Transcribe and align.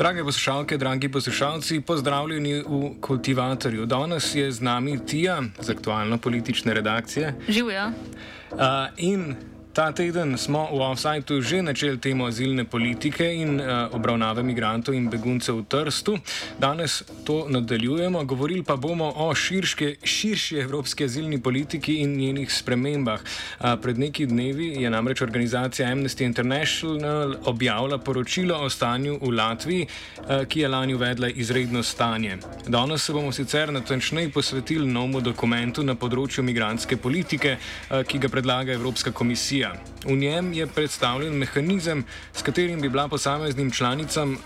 Drage 0.00 0.24
poslušalke, 0.24 0.76
dragi 0.76 1.08
poslušalci, 1.08 1.80
pozdravljeni 1.80 2.54
v 2.54 2.90
Kultivatorju. 3.00 3.86
Danes 3.86 4.34
je 4.34 4.52
z 4.52 4.60
nami 4.60 5.06
Tija 5.06 5.42
z 5.60 5.70
aktualno 5.70 6.18
politične 6.18 6.74
redakcije. 6.74 7.34
Živijo. 7.48 7.86
Uh, 7.86 8.58
in 8.96 9.34
ta 9.72 9.92
teden 9.92 10.38
smo 10.38 10.66
v 10.72 10.82
Offsideu 10.82 11.42
že 11.42 11.62
načeli 11.62 11.98
temo 11.98 12.26
azilne 12.26 12.64
politike 12.64 13.22
in 13.34 13.60
uh, 13.60 13.86
obravnave 13.94 14.42
migrantov 14.42 14.94
in 14.94 15.06
beguncev 15.10 15.62
v 15.62 15.64
Trstu. 15.70 16.18
Danes 16.58 17.02
to 17.24 17.46
nadaljujemo, 17.48 18.24
govorili 18.24 18.62
pa 18.62 18.76
bomo 18.76 19.12
o 19.16 19.34
širške, 19.34 19.96
širši 20.02 20.58
evropski 20.58 21.04
azilni 21.04 21.38
politiki 21.42 22.00
in 22.02 22.16
njenih 22.16 22.52
spremembah. 22.52 23.20
Uh, 23.20 23.78
pred 23.82 23.98
neki 23.98 24.26
dnevi 24.26 24.82
je 24.82 24.90
namreč 24.90 25.22
organizacija 25.22 25.88
Amnesty 25.88 26.24
International 26.24 27.34
objavila 27.44 27.98
poročilo 27.98 28.58
o 28.58 28.70
stanju 28.70 29.18
v 29.22 29.30
Latviji, 29.30 29.86
uh, 29.86 30.44
ki 30.48 30.60
je 30.60 30.68
lani 30.68 30.94
uvedla 30.94 31.28
izredno 31.28 31.82
stanje. 31.82 32.38
Danes 32.66 33.04
se 33.04 33.12
bomo 33.12 33.32
sicer 33.32 33.72
natančneje 33.72 34.30
posvetili 34.30 34.86
novemu 34.86 35.20
dokumentu 35.20 35.82
na 35.82 35.94
področju 35.94 36.42
migranske 36.42 36.96
politike, 36.96 37.56
uh, 37.56 38.02
ki 38.02 38.18
ga 38.18 38.28
predlaga 38.28 38.72
Evropska 38.72 39.12
komisija. 39.12 39.59
V 40.04 40.16
njem 40.16 40.52
je 40.52 40.66
predstavljen 40.66 41.34
mehanizem, 41.34 42.04
s 42.32 42.42
katerim 42.42 42.80
bi 42.80 42.88
bila 42.88 43.08
posameznim 43.08 43.70
članicam 43.70 44.36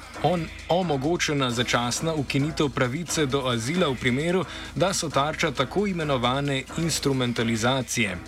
omogočena 0.69 1.51
začasna 1.51 2.15
ukinitev 2.15 2.69
pravice 2.69 3.27
do 3.27 3.47
azila 3.47 3.89
v 3.89 3.97
primeru, 4.01 4.45
da 4.75 4.93
so 4.95 5.09
tarča 5.09 5.51
tako 5.51 5.87
imenovane 5.87 6.63
instrumentalizacije. 6.79 8.19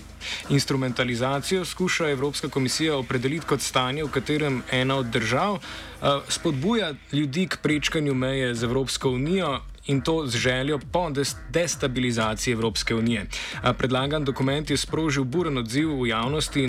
Instrumentalizacijo 0.48 1.64
skuša 1.64 2.08
Evropska 2.10 2.48
komisija 2.48 2.96
opredeliti 2.96 3.46
kot 3.46 3.60
stanje, 3.60 4.04
v 4.04 4.10
katerem 4.10 4.62
ena 4.72 4.96
od 4.96 5.06
držav 5.06 5.52
uh, 5.52 5.60
spodbuja 6.28 6.94
ljudi 7.12 7.46
k 7.46 7.58
prečkanju 7.62 8.14
meje 8.14 8.54
z 8.54 8.64
Evropsko 8.64 9.10
unijo 9.10 9.60
in 9.86 10.00
to 10.00 10.26
z 10.26 10.36
željo 10.36 10.78
po 10.92 11.10
destabilizaciji 11.48 12.52
Evropske 12.52 12.94
unije. 12.94 13.26
Predlagan 13.78 14.24
dokument 14.24 14.70
je 14.70 14.76
sprožil 14.76 15.24
buren 15.24 15.58
odziv 15.58 16.02
v 16.02 16.08
javnosti 16.08 16.64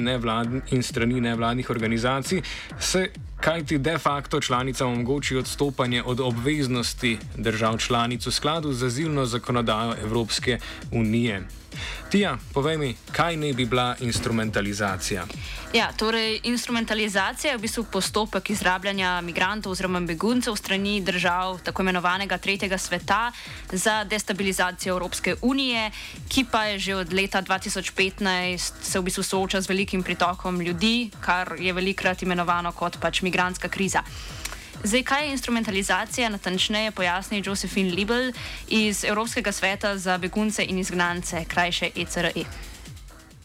in 0.72 0.84
strani 0.84 1.22
nevladnih 1.22 1.70
organizacij, 1.70 2.42
se 2.80 3.08
kajti 3.42 3.78
de 3.78 3.98
facto 3.98 4.42
članicam 4.42 4.92
omogoči 4.92 5.36
odstopanje 5.36 6.04
od 6.04 6.20
obveznosti 6.20 7.18
držav 7.38 7.78
članic 7.78 8.26
v 8.26 8.32
skladu 8.32 8.74
z 8.74 8.86
azilno 8.86 9.26
zakonodajo 9.26 9.96
Evropske 10.04 10.60
unije. 10.92 11.48
Tija, 12.10 12.38
povej 12.54 12.78
mi, 12.78 12.96
kaj 13.12 13.38
ne 13.38 13.54
bi 13.54 13.66
bila 13.66 13.96
instrumentalizacija? 14.00 15.26
Ja, 15.74 15.92
torej, 15.92 16.40
instrumentalizacija 16.44 17.52
je 17.52 17.58
v 17.58 17.62
bistvu 17.62 17.84
postopek 17.92 18.50
izrabljanja 18.50 19.22
migrantov 19.22 19.72
oziroma 19.72 20.00
beguncev 20.00 20.56
strani 20.56 21.02
držav 21.02 21.60
tako 21.64 21.82
imenovanega 21.82 22.38
tretjega 22.38 22.78
sveta 22.78 23.32
za 23.72 24.04
destabilizacijo 24.04 24.94
Evropske 24.94 25.36
unije, 25.42 25.92
ki 26.30 26.46
pa 26.52 26.64
je 26.66 26.80
že 26.80 26.96
od 26.96 27.14
leta 27.14 27.42
2015 27.42 28.72
se 28.82 29.00
v 29.00 29.04
bistvu 29.04 29.24
sooča 29.24 29.62
z 29.62 29.70
velikim 29.70 30.04
pritokom 30.04 30.62
ljudi, 30.62 31.12
kar 31.22 31.56
je 31.60 31.74
velikrat 31.74 32.24
imenovano 32.24 32.72
kot 32.72 32.98
pač 33.02 33.22
migranska 33.28 33.70
kriza. 33.70 34.04
Zdaj, 34.84 35.04
kaj 35.04 35.26
je 35.26 35.32
instrumentalizacija, 35.32 36.30
natančneje 36.30 36.92
pojasni 36.92 37.44
Josephine 37.46 37.92
Libel 37.92 38.32
iz 38.68 39.04
Evropskega 39.04 39.52
sveta 39.52 39.98
za 39.98 40.18
begunce 40.18 40.64
in 40.64 40.80
izgnance, 40.80 41.46
krajše 41.48 41.90
ECRE. 41.96 42.46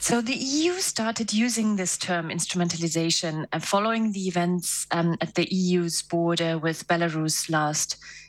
So 0.02 0.20
the 0.20 0.34
EU 0.34 0.80
started 0.80 1.32
using 1.32 1.76
this 1.76 1.96
term 1.96 2.28
instrumentalization 2.30 3.46
uh, 3.52 3.60
following 3.60 4.12
the 4.12 4.26
events 4.26 4.86
um, 4.90 5.16
at 5.20 5.34
the 5.34 5.46
EU's 5.50 6.02
border 6.02 6.58
with 6.58 6.86
Belarus 6.88 7.48
last 7.48 7.96
year, 7.98 8.21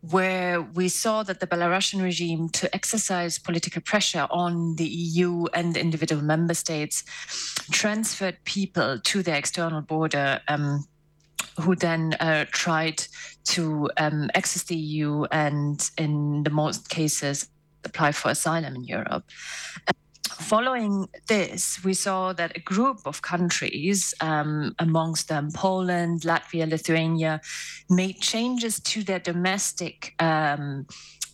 where 0.00 0.60
we 0.60 0.88
saw 0.88 1.22
that 1.22 1.40
the 1.40 1.46
Belarusian 1.46 2.02
regime, 2.02 2.48
to 2.50 2.74
exercise 2.74 3.38
political 3.38 3.82
pressure 3.82 4.26
on 4.30 4.76
the 4.76 4.86
EU 4.86 5.46
and 5.54 5.74
the 5.74 5.80
individual 5.80 6.22
member 6.22 6.54
states, 6.54 7.04
transferred 7.70 8.38
people 8.44 8.98
to 8.98 9.22
their 9.22 9.36
external 9.36 9.82
border. 9.82 10.40
Um, 10.48 10.86
who 11.58 11.74
then 11.74 12.14
uh, 12.20 12.44
tried 12.52 13.02
to 13.44 13.90
um, 13.96 14.30
access 14.34 14.62
the 14.64 14.76
EU 14.76 15.24
and, 15.30 15.90
in 15.98 16.42
the 16.44 16.50
most 16.50 16.88
cases, 16.88 17.48
apply 17.84 18.12
for 18.12 18.30
asylum 18.30 18.76
in 18.76 18.84
Europe. 18.84 19.24
Following 20.40 21.06
this, 21.28 21.84
we 21.84 21.92
saw 21.92 22.32
that 22.32 22.56
a 22.56 22.60
group 22.60 23.00
of 23.04 23.20
countries, 23.20 24.14
um, 24.20 24.74
amongst 24.78 25.28
them 25.28 25.50
Poland, 25.52 26.22
Latvia, 26.22 26.68
Lithuania, 26.68 27.40
made 27.90 28.20
changes 28.20 28.80
to 28.80 29.02
their 29.02 29.18
domestic 29.18 30.14
um, 30.18 30.86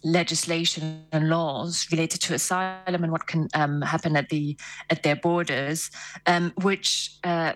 legislation 0.02 1.04
and 1.12 1.28
laws 1.28 1.86
related 1.92 2.20
to 2.22 2.34
asylum 2.34 3.04
and 3.04 3.12
what 3.12 3.26
can 3.26 3.48
um, 3.54 3.80
happen 3.82 4.16
at 4.16 4.28
the 4.28 4.56
at 4.90 5.02
their 5.04 5.16
borders, 5.16 5.90
um, 6.26 6.52
which 6.62 7.16
uh, 7.22 7.52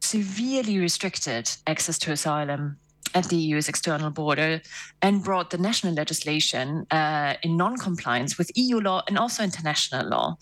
severely 0.00 0.78
restricted 0.78 1.50
access 1.66 1.98
to 1.98 2.12
asylum 2.12 2.76
at 3.14 3.28
the 3.28 3.36
EU's 3.36 3.68
external 3.68 4.10
border 4.10 4.60
and 5.00 5.22
brought 5.22 5.50
the 5.50 5.58
national 5.58 5.94
legislation 5.94 6.86
uh, 6.90 7.34
in 7.42 7.56
non 7.56 7.76
compliance 7.76 8.38
with 8.38 8.50
EU 8.54 8.80
law 8.80 9.02
and 9.08 9.18
also 9.18 9.42
international 9.42 10.08
law. 10.08 10.36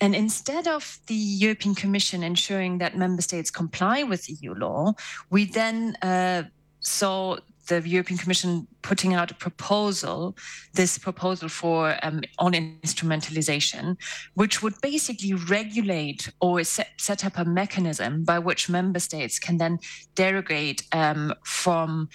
And 0.00 0.14
instead 0.14 0.66
of 0.66 0.98
the 1.06 1.14
European 1.14 1.74
Commission 1.74 2.22
ensuring 2.22 2.78
that 2.78 2.96
member 2.96 3.22
states 3.22 3.50
comply 3.50 4.02
with 4.02 4.28
EU 4.42 4.54
law, 4.54 4.94
we 5.28 5.44
then 5.44 5.96
uh, 6.02 6.44
saw 6.80 7.36
the 7.70 7.88
European 7.88 8.18
Commission 8.18 8.66
putting 8.82 9.14
out 9.14 9.30
a 9.30 9.34
proposal, 9.34 10.36
this 10.74 10.98
proposal 10.98 11.48
for 11.48 11.96
um, 12.02 12.20
on 12.38 12.52
instrumentalization, 12.52 13.96
which 14.34 14.62
would 14.62 14.74
basically 14.82 15.34
regulate 15.34 16.30
or 16.40 16.62
set, 16.64 16.88
set, 16.98 17.24
up 17.24 17.38
a 17.38 17.44
mechanism 17.44 18.24
by 18.24 18.38
which 18.38 18.68
member 18.68 18.98
states 18.98 19.38
can 19.38 19.56
then 19.58 19.78
derogate 20.14 20.82
um, 20.92 21.32
from 21.44 22.08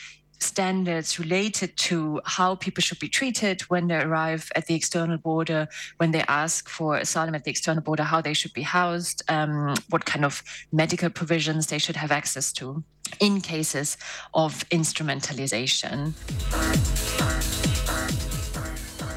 standards 0.45 1.19
related 1.19 1.75
to 1.77 2.21
how 2.25 2.55
people 2.55 2.81
should 2.81 2.99
be 2.99 3.09
treated 3.09 3.61
when 3.63 3.87
they 3.87 3.95
arrive 3.95 4.51
at 4.55 4.67
the 4.67 4.75
external 4.75 5.17
border, 5.17 5.67
when 5.97 6.11
they 6.11 6.23
ask 6.27 6.69
for 6.69 6.97
asylum 6.97 7.35
at 7.35 7.43
the 7.43 7.51
external 7.51 7.83
border, 7.83 8.03
how 8.03 8.21
they 8.21 8.33
should 8.33 8.53
be 8.53 8.61
housed, 8.61 9.23
um, 9.29 9.75
what 9.89 10.05
kind 10.05 10.23
of 10.23 10.43
medical 10.71 11.09
provisions 11.09 11.67
they 11.67 11.77
should 11.77 11.95
have 11.95 12.11
access 12.11 12.51
to 12.53 12.83
in 13.19 13.41
cases 13.41 13.97
of 14.33 14.67
instrumentalization. 14.69 16.13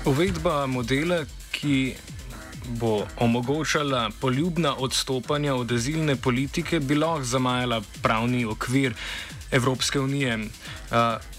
Uvedba 0.05 0.67
modela, 0.67 1.27
ki 1.53 1.97
bo 2.69 3.07
omogočala 3.17 4.11
poljubna 4.21 4.75
odstopanja 4.77 5.55
od 5.55 5.73
azilne 5.73 6.17
politike, 6.17 6.81
bi 6.81 6.95
lahko 6.95 7.25
zamajala 7.25 7.83
pravni 8.03 8.45
okvir 8.45 8.95
Evropske 9.51 10.01
unije. 10.01 10.37
Uh, 10.39 10.97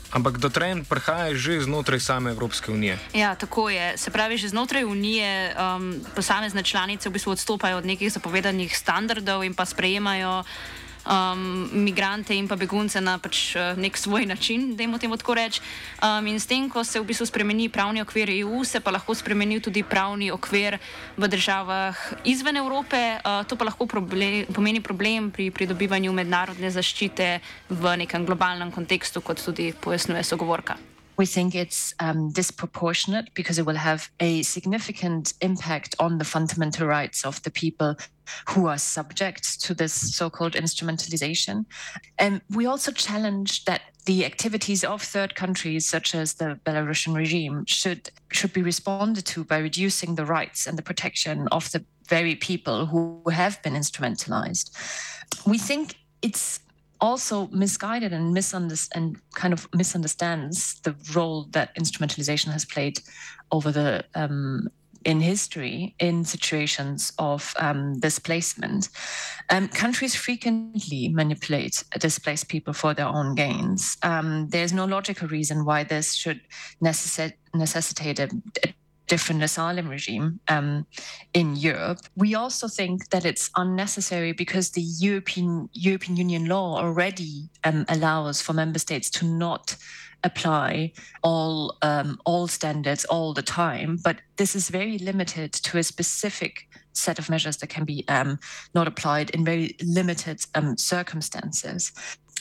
Ampak 0.10 0.42
do 0.42 0.50
trend 0.50 0.90
prihaja 0.90 1.38
že 1.38 1.62
znotraj 1.62 2.02
same 2.02 2.34
Evropske 2.34 2.74
unije. 2.74 2.98
Ja, 3.14 3.38
tako 3.38 3.70
je. 3.70 3.94
Se 3.98 4.10
pravi, 4.10 4.42
že 4.42 4.50
znotraj 4.50 4.84
unije 4.84 5.54
um, 5.54 6.02
posamezne 6.16 6.64
članice 6.64 7.10
v 7.10 7.14
bistvu 7.14 7.38
odstopajo 7.38 7.78
od 7.78 7.86
nekih 7.86 8.10
zapovedanih 8.10 8.74
standardov 8.74 9.46
in 9.46 9.54
pa 9.54 9.70
sprejemajo 9.70 10.44
um, 11.10 11.70
migrante 11.74 12.34
in 12.38 12.48
pa 12.48 12.56
begunce 12.56 13.02
na 13.02 13.18
pač 13.18 13.56
uh, 13.58 13.74
nek 13.78 13.98
svoj 13.98 14.26
način, 14.30 14.76
da 14.76 14.84
jim 14.84 14.94
temu 15.00 15.18
tako 15.18 15.34
reč. 15.34 15.62
Um, 16.04 16.28
in 16.28 16.40
s 16.40 16.46
tem, 16.46 16.70
ko 16.70 16.84
se 16.84 17.00
v 17.00 17.10
bistvu 17.10 17.26
spremeni 17.26 17.70
pravni 17.70 18.02
okvir 18.02 18.30
EU, 18.40 18.64
se 18.64 18.80
pa 18.80 18.92
lahko 18.92 19.16
spremeni 19.16 19.60
tudi 19.60 19.84
pravni 19.84 20.32
okvir 20.32 20.78
v 21.18 21.28
državah 21.28 21.98
izven 22.24 22.58
Evrope. 22.58 23.18
Uh, 23.26 23.42
to 23.48 23.58
pa 23.58 23.66
lahko 23.66 23.90
problem, 23.90 24.46
pomeni 24.54 24.82
problem 24.82 25.32
pri 25.32 25.50
pridobivanju 25.52 26.14
mednarodne 26.14 26.70
zaščite 26.70 27.40
v 27.70 27.98
nekem 28.06 28.26
globalnem 28.26 28.72
kontekstu, 28.72 29.22
kot 29.22 29.42
tudi 29.42 29.74
pojasnjuje 29.74 30.24
sogovorka. 30.24 30.78
We 31.20 31.26
think 31.26 31.54
it's 31.54 31.94
um, 32.00 32.32
disproportionate 32.32 33.34
because 33.34 33.60
it 33.60 33.66
will 33.66 33.76
have 33.76 34.10
a 34.22 34.42
significant 34.44 35.34
impact 35.42 35.94
on 36.00 36.18
the 36.18 36.24
fundamental 36.24 36.88
rights 36.88 37.26
of 37.26 37.44
the 37.44 37.52
people 37.52 37.98
who 38.48 38.68
are 38.68 38.78
subject 38.78 39.60
to 39.64 39.74
this 39.74 40.16
so 40.16 40.30
called 40.30 40.54
instrumentalization. 40.54 41.66
And 42.18 42.40
we 42.50 42.66
also 42.66 42.94
challenge 42.94 43.66
that 43.66 43.82
the 44.06 44.24
activities 44.24 44.86
of 44.86 45.02
third 45.02 45.36
countries, 45.36 45.86
such 45.86 46.16
as 46.16 46.36
the 46.36 46.58
Belarusian 46.66 47.14
regime, 47.14 47.66
should, 47.66 48.10
should 48.32 48.54
be 48.54 48.62
responded 48.62 49.26
to 49.26 49.44
by 49.44 49.58
reducing 49.58 50.16
the 50.16 50.26
rights 50.26 50.66
and 50.68 50.78
the 50.78 50.84
protection 50.84 51.50
of 51.52 51.70
the 51.74 51.84
very 52.08 52.36
people 52.36 52.86
who 52.86 53.30
have 53.30 53.62
been 53.62 53.74
instrumentalized. 53.74 54.72
We 55.46 55.58
think 55.58 55.96
it's 56.22 56.62
also 57.02 57.48
misguided 57.48 58.14
and 58.14 58.34
misunderstands 58.34 58.90
and 58.96 59.34
kind 59.34 59.54
of 59.54 59.68
misunderstands 59.74 60.80
the 60.82 60.96
role 61.16 61.48
that 61.52 61.76
instrumentalization 61.76 62.52
has 62.52 62.66
played 62.66 63.00
over 63.52 63.72
the 63.72 64.04
um, 64.16 64.70
in 65.06 65.22
history 65.22 65.96
in 66.00 66.26
situations 66.26 67.14
of 67.20 67.54
um, 67.58 68.00
displacement. 68.00 68.90
Um, 69.50 69.68
countries 69.70 70.16
frequently 70.16 71.10
manipulate 71.10 71.84
displaced 72.00 72.50
people 72.50 72.74
for 72.74 72.94
their 72.94 73.08
own 73.08 73.36
gains. 73.36 73.98
Um, 74.04 74.50
there's 74.50 74.74
no 74.74 74.86
logical 74.86 75.28
reason 75.28 75.66
why 75.66 75.84
this 75.84 76.14
should 76.14 76.42
necessi- 76.84 77.34
necessitate 77.54 78.20
a, 78.20 78.30
a 78.66 78.74
different 79.10 79.44
asylum 79.44 79.90
regime 79.90 80.40
um, 80.48 80.86
in 81.34 81.56
Europe. 81.56 82.00
We 82.16 82.36
also 82.36 82.68
think 82.70 83.10
that 83.10 83.26
it's 83.26 83.50
unnecessary 83.58 84.32
because 84.32 84.72
the 84.72 84.82
European 84.82 85.70
European 85.74 86.16
Union 86.16 86.46
law 86.46 86.78
already 86.78 87.50
um, 87.66 87.86
allows 87.90 88.42
for 88.42 88.54
member 88.54 88.80
states 88.80 89.10
to 89.18 89.26
not 89.26 89.76
apply 90.24 90.94
all 91.24 91.78
um, 91.82 92.20
all 92.26 92.48
standards 92.48 93.04
all 93.06 93.34
the 93.34 93.42
time, 93.42 93.98
but 94.04 94.18
this 94.38 94.56
is 94.56 94.70
very 94.70 94.98
limited 95.00 95.52
to 95.54 95.78
a 95.78 95.84
specific 95.84 96.68
set 96.94 97.20
of 97.20 97.30
measures 97.30 97.58
that 97.58 97.70
can 97.70 97.86
be 97.86 98.04
um, 98.08 98.40
not 98.74 98.88
applied 98.88 99.30
in 99.32 99.46
very 99.46 99.76
limited 99.82 100.46
um, 100.56 100.78
circumstances 100.78 101.92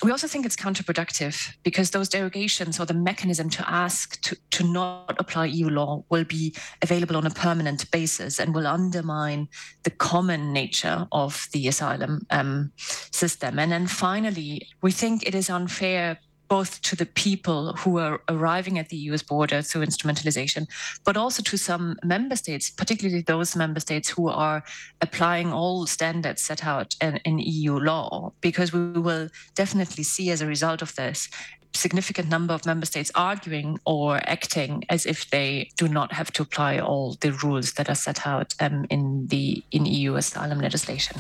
we 0.03 0.11
also 0.11 0.27
think 0.27 0.47
it's 0.47 0.57
counterproductive 0.57 1.55
because 1.63 1.91
those 1.91 2.09
derogations 2.09 2.79
or 2.81 2.87
the 2.87 2.95
mechanism 2.95 3.51
to 3.51 3.71
ask 3.71 4.21
to, 4.23 4.37
to 4.51 4.65
not 4.65 5.17
apply 5.19 5.47
EU 5.47 5.69
law 5.69 6.05
will 6.09 6.25
be 6.25 6.55
available 6.83 7.17
on 7.17 7.27
a 7.27 7.31
permanent 7.31 7.91
basis 7.91 8.39
and 8.39 8.55
will 8.55 8.67
undermine 8.67 9.49
the 9.83 9.91
common 9.91 10.53
nature 10.53 11.07
of 11.13 11.49
the 11.53 11.69
asylum 11.69 12.27
um, 12.31 12.73
system. 12.77 13.59
And 13.59 13.73
then 13.73 13.87
finally, 13.87 14.69
we 14.83 14.93
think 14.93 15.27
it 15.27 15.35
is 15.35 15.51
unfair 15.51 16.19
both 16.49 16.81
to 16.83 16.97
the 16.97 17.07
people 17.07 17.75
who 17.75 17.99
are 17.99 18.21
arriving 18.29 18.79
at 18.79 18.89
the 18.89 18.97
EU's 18.97 19.23
border 19.23 19.63
through 19.63 19.85
instrumentalization, 19.85 20.67
but 21.05 21.17
also 21.17 21.43
to 21.43 21.57
some 21.57 21.97
member 22.03 22.37
states, 22.37 22.71
particularly 22.71 23.23
those 23.23 23.55
member 23.55 23.81
states 23.81 24.09
who 24.09 24.29
are 24.29 24.63
applying 25.01 25.53
all 25.53 25.87
standards 25.87 26.43
set 26.43 26.65
out 26.65 26.97
in, 27.01 27.17
in 27.25 27.39
EU 27.39 27.79
law, 27.79 28.33
because 28.41 28.73
we 28.73 28.81
will 28.93 29.29
definitely 29.55 30.05
see 30.05 30.31
as 30.31 30.41
a 30.41 30.47
result 30.47 30.83
of 30.83 30.95
this 30.97 31.29
significant 31.75 32.29
number 32.29 32.55
of 32.55 32.67
member 32.67 32.87
states 32.87 33.11
arguing 33.15 33.79
or 33.85 34.17
acting 34.29 34.85
as 34.89 35.07
if 35.07 35.31
they 35.31 35.71
do 35.77 35.89
not 35.89 36.13
have 36.13 36.33
to 36.33 36.43
apply 36.43 36.79
all 36.79 37.17
the 37.21 37.33
rules 37.33 37.75
that 37.75 37.89
are 37.89 37.95
set 37.95 38.27
out 38.27 38.55
um, 38.61 38.87
in 38.91 39.27
the 39.29 39.63
in 39.71 39.87
EU 39.87 40.15
asylum 40.15 40.61
legislation. 40.61 41.17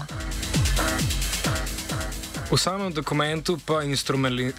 V 2.49 2.57
samem 2.57 2.93
dokumentu 2.93 3.59
pa 3.67 3.83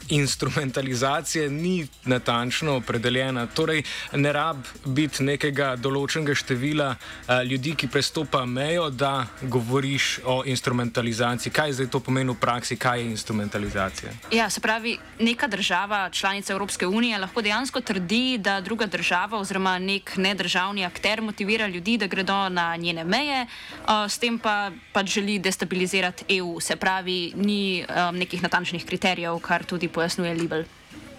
instrumentalizacija 0.10 1.50
ni 1.50 1.88
natančno 2.06 2.76
opredeljena. 2.76 3.48
Torej, 3.48 3.84
ne 4.14 4.34
rab 4.34 4.58
biti 4.86 5.24
nekega 5.26 5.72
določenega 5.76 6.36
števila 6.38 6.90
a, 6.94 7.40
ljudi, 7.42 7.74
ki 7.74 7.90
prestopa 7.90 8.44
mejo, 8.46 8.92
da 8.94 9.26
govoriš 9.42 10.20
o 10.22 10.44
instrumentalizaciji. 10.46 11.50
Kaj 11.50 11.80
zdaj 11.80 11.90
to 11.90 12.00
pomeni 12.00 12.30
v 12.30 12.38
praksi, 12.38 12.78
kaj 12.78 13.02
je 13.02 13.08
instrumentalizacija? 13.10 14.14
Ja, 14.38 14.50
se 14.54 14.62
pravi, 14.62 15.00
neka 15.20 15.50
država, 15.50 16.10
članica 16.14 16.54
Evropske 16.54 16.86
unije, 16.86 17.18
lahko 17.18 17.42
dejansko 17.42 17.82
trdi, 17.82 18.38
da 18.38 18.62
druga 18.62 18.86
država 18.86 19.42
oziroma 19.42 19.80
nek 19.80 20.14
nedržavni 20.18 20.86
akter 20.86 21.26
motivira 21.26 21.68
ljudi, 21.68 21.98
da 21.98 22.06
gredo 22.08 22.38
na 22.54 22.76
njene 22.76 23.04
meje, 23.04 23.48
a, 23.86 24.06
s 24.06 24.22
tem 24.22 24.38
pa 24.38 24.70
pač 24.94 25.18
želi 25.18 25.40
destabilizirati 25.40 26.38
EU. 26.38 26.60
Se 26.62 26.76
pravi, 26.76 27.34
ni 27.36 27.79
um, 27.86 28.18
nekih 28.20 28.44
natančnih 28.44 28.86
kriterijev, 28.86 29.40
kar 29.44 29.64
tudi 29.64 29.88
pojasnjuje 29.88 30.34
Libel. 30.34 30.64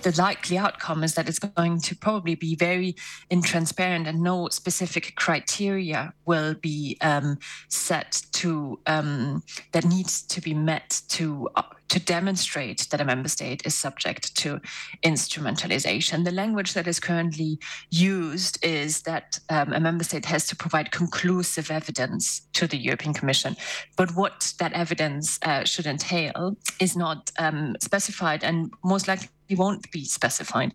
The 0.02 0.14
likely 0.20 0.58
outcome 0.58 1.04
is 1.04 1.14
that 1.14 1.28
it's 1.28 1.38
going 1.38 1.80
to 1.80 1.96
probably 1.96 2.34
be 2.34 2.54
very 2.54 2.94
intransparent 3.30 4.06
and 4.06 4.20
no 4.20 4.48
specific 4.48 5.14
criteria 5.16 6.12
will 6.26 6.54
be 6.54 6.96
um, 7.00 7.38
set 7.68 8.22
to 8.32 8.78
um, 8.86 9.42
that 9.72 9.84
needs 9.84 10.22
to 10.22 10.40
be 10.40 10.54
met 10.54 11.02
to 11.08 11.48
uh, 11.56 11.62
to 11.88 11.98
demonstrate 11.98 12.86
that 12.90 13.00
a 13.00 13.04
member 13.04 13.28
state 13.28 13.66
is 13.66 13.74
subject 13.74 14.34
to 14.36 14.60
instrumentalization. 15.02 16.24
The 16.24 16.30
language 16.30 16.72
that 16.74 16.86
is 16.86 17.00
currently 17.00 17.58
used 17.90 18.64
is 18.64 19.02
that 19.02 19.40
um, 19.48 19.72
a 19.72 19.80
member 19.80 20.04
state 20.04 20.24
has 20.26 20.46
to 20.48 20.56
provide 20.56 20.92
conclusive 20.92 21.68
evidence 21.68 22.42
to 22.52 22.68
the 22.68 22.76
European 22.76 23.12
Commission. 23.12 23.56
But 23.96 24.14
what 24.14 24.52
that 24.60 24.72
evidence 24.72 25.40
uh, 25.42 25.64
should 25.64 25.86
entail 25.86 26.56
is 26.78 26.96
not 26.96 27.32
um, 27.40 27.74
specified 27.80 28.44
and 28.44 28.72
most 28.84 29.08
likely 29.08 29.28
won't 29.54 29.90
be 29.90 30.04
specified, 30.04 30.72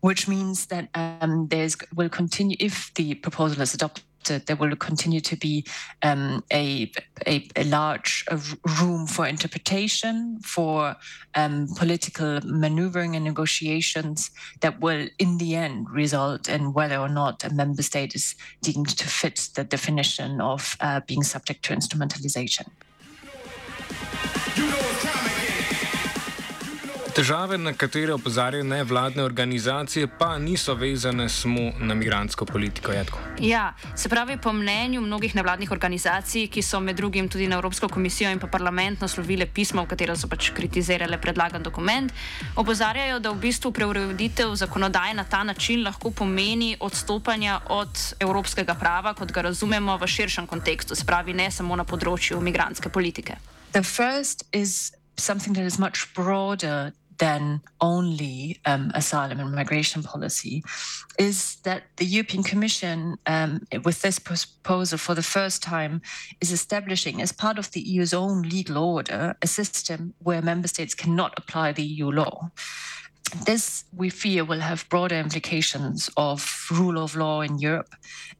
which 0.00 0.28
means 0.28 0.66
that 0.66 0.88
um, 0.94 1.48
there's 1.48 1.76
will 1.94 2.08
continue 2.08 2.56
if 2.60 2.92
the 2.94 3.14
proposal 3.14 3.62
is 3.62 3.74
adopted. 3.74 4.02
There 4.46 4.56
will 4.56 4.74
continue 4.74 5.20
to 5.20 5.36
be 5.36 5.64
um, 6.02 6.42
a, 6.52 6.90
a, 7.28 7.46
a, 7.54 7.62
large 7.62 8.24
room 8.80 9.06
for 9.06 9.24
interpretation, 9.24 10.40
for 10.42 10.96
um, 11.36 11.68
political 11.76 12.40
maneuvering 12.42 13.14
and 13.14 13.24
negotiations 13.24 14.32
that 14.62 14.80
will, 14.80 15.06
in 15.20 15.38
the 15.38 15.54
end, 15.54 15.88
result 15.90 16.48
in 16.48 16.72
whether 16.72 16.96
or 16.96 17.08
not 17.08 17.44
a 17.44 17.54
member 17.54 17.82
state 17.82 18.16
is 18.16 18.34
deemed 18.62 18.98
to 18.98 19.06
fit 19.06 19.48
the 19.54 19.62
definition 19.62 20.40
of 20.40 20.76
uh, 20.80 20.98
being 21.06 21.22
subject 21.22 21.64
to 21.66 21.72
instrumentalization. 21.72 22.66
You 24.56 24.66
know 24.66 25.45
Težave, 27.16 27.56
na 27.56 27.72
katere 27.72 28.12
opozarjajo 28.12 28.64
nevladne 28.64 29.22
organizacije, 29.24 30.06
pa 30.18 30.38
niso 30.38 30.74
vezane 30.74 31.28
samo 31.28 31.70
na 31.78 31.94
migransko 31.94 32.44
politiko. 32.44 32.92
Jedko. 32.92 33.18
Ja, 33.40 33.72
se 33.96 34.08
pravi, 34.08 34.36
po 34.36 34.52
mnenju 34.52 35.00
mnogih 35.00 35.34
nevladnih 35.34 35.70
organizacij, 35.72 36.50
ki 36.52 36.62
so 36.62 36.80
med 36.80 36.96
drugim 36.96 37.28
tudi 37.28 37.46
na 37.48 37.56
Evropsko 37.56 37.88
komisijo 37.88 38.30
in 38.30 38.38
pa 38.38 38.46
parlament 38.46 39.00
naslovile 39.00 39.46
pismo, 39.46 39.82
v 39.82 39.88
katero 39.94 40.16
so 40.16 40.28
pač 40.28 40.50
kritizirale 40.52 41.16
predlagan 41.20 41.62
dokument, 41.62 42.12
opozarjajo, 42.56 43.16
da 43.18 43.32
v 43.32 43.40
bistvu 43.46 43.72
preureditev 43.72 44.52
zakonodaje 44.54 45.14
na 45.14 45.24
ta 45.24 45.40
način 45.44 45.86
lahko 45.88 46.10
pomeni 46.10 46.76
odstopanja 46.80 47.60
od 47.68 47.96
evropskega 48.20 48.74
prava, 48.74 49.14
kot 49.14 49.32
ga 49.32 49.48
razumemo 49.48 49.96
v 49.96 50.06
širšem 50.06 50.46
kontekstu, 50.46 50.94
se 50.94 51.08
pravi, 51.08 51.32
ne 51.32 51.48
samo 51.50 51.76
na 51.76 51.88
področju 51.88 52.44
migranske 52.44 52.92
politike. 52.92 53.40
Something 55.18 55.54
that 55.54 55.64
is 55.64 55.78
much 55.78 56.12
broader 56.14 56.92
than 57.18 57.62
only 57.80 58.60
um, 58.64 58.90
asylum 58.94 59.40
and 59.40 59.52
migration 59.52 60.02
policy 60.02 60.62
is 61.18 61.56
that 61.64 61.84
the 61.96 62.04
European 62.04 62.42
Commission, 62.42 63.16
um, 63.26 63.66
with 63.84 64.02
this 64.02 64.18
proposal 64.18 64.98
for 64.98 65.14
the 65.14 65.22
first 65.22 65.62
time, 65.62 66.02
is 66.40 66.52
establishing, 66.52 67.20
as 67.22 67.32
part 67.32 67.58
of 67.58 67.70
the 67.72 67.80
EU's 67.80 68.14
own 68.14 68.42
legal 68.42 68.78
order, 68.78 69.36
a 69.42 69.46
system 69.46 70.14
where 70.22 70.42
member 70.42 70.68
states 70.68 70.94
cannot 70.94 71.34
apply 71.36 71.72
the 71.72 71.82
EU 71.82 72.10
law. 72.10 72.50
This, 73.44 73.84
we 73.92 74.08
fear, 74.08 74.44
will 74.44 74.60
have 74.60 74.88
broader 74.88 75.16
implications 75.16 76.08
of 76.16 76.66
rule 76.70 77.02
of 77.02 77.16
law 77.16 77.40
in 77.40 77.58
Europe 77.58 77.94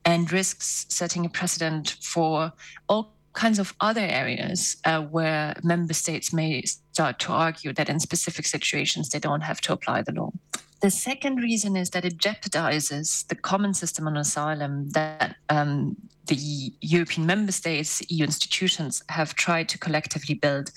and 0.04 0.30
risks 0.32 0.86
setting 0.88 1.26
a 1.26 1.28
precedent 1.28 1.96
for 2.00 2.52
all 2.88 3.15
kinds 3.36 3.58
of 3.58 3.74
other 3.80 4.00
areas 4.00 4.78
uh, 4.84 5.02
where 5.02 5.54
member 5.62 5.94
states 5.94 6.32
may 6.32 6.62
start 6.62 7.18
to 7.20 7.30
argue 7.30 7.72
that 7.74 7.88
in 7.88 8.00
specific 8.00 8.46
situations 8.46 9.10
they 9.10 9.20
don't 9.20 9.42
have 9.42 9.60
to 9.60 9.72
apply 9.72 10.02
the 10.02 10.12
law. 10.12 10.32
The 10.80 10.90
second 10.90 11.36
reason 11.36 11.76
is 11.76 11.90
that 11.90 12.04
it 12.04 12.18
jeopardizes 12.18 13.26
the 13.28 13.34
common 13.34 13.74
system 13.74 14.06
on 14.06 14.16
asylum 14.16 14.90
that 14.90 15.36
um, 15.48 15.96
the 16.26 16.72
European 16.80 17.26
member 17.26 17.52
states, 17.52 18.02
EU 18.08 18.24
institutions 18.24 19.02
have 19.08 19.34
tried 19.34 19.68
to 19.70 19.78
collectively 19.78 20.34
build 20.34 20.70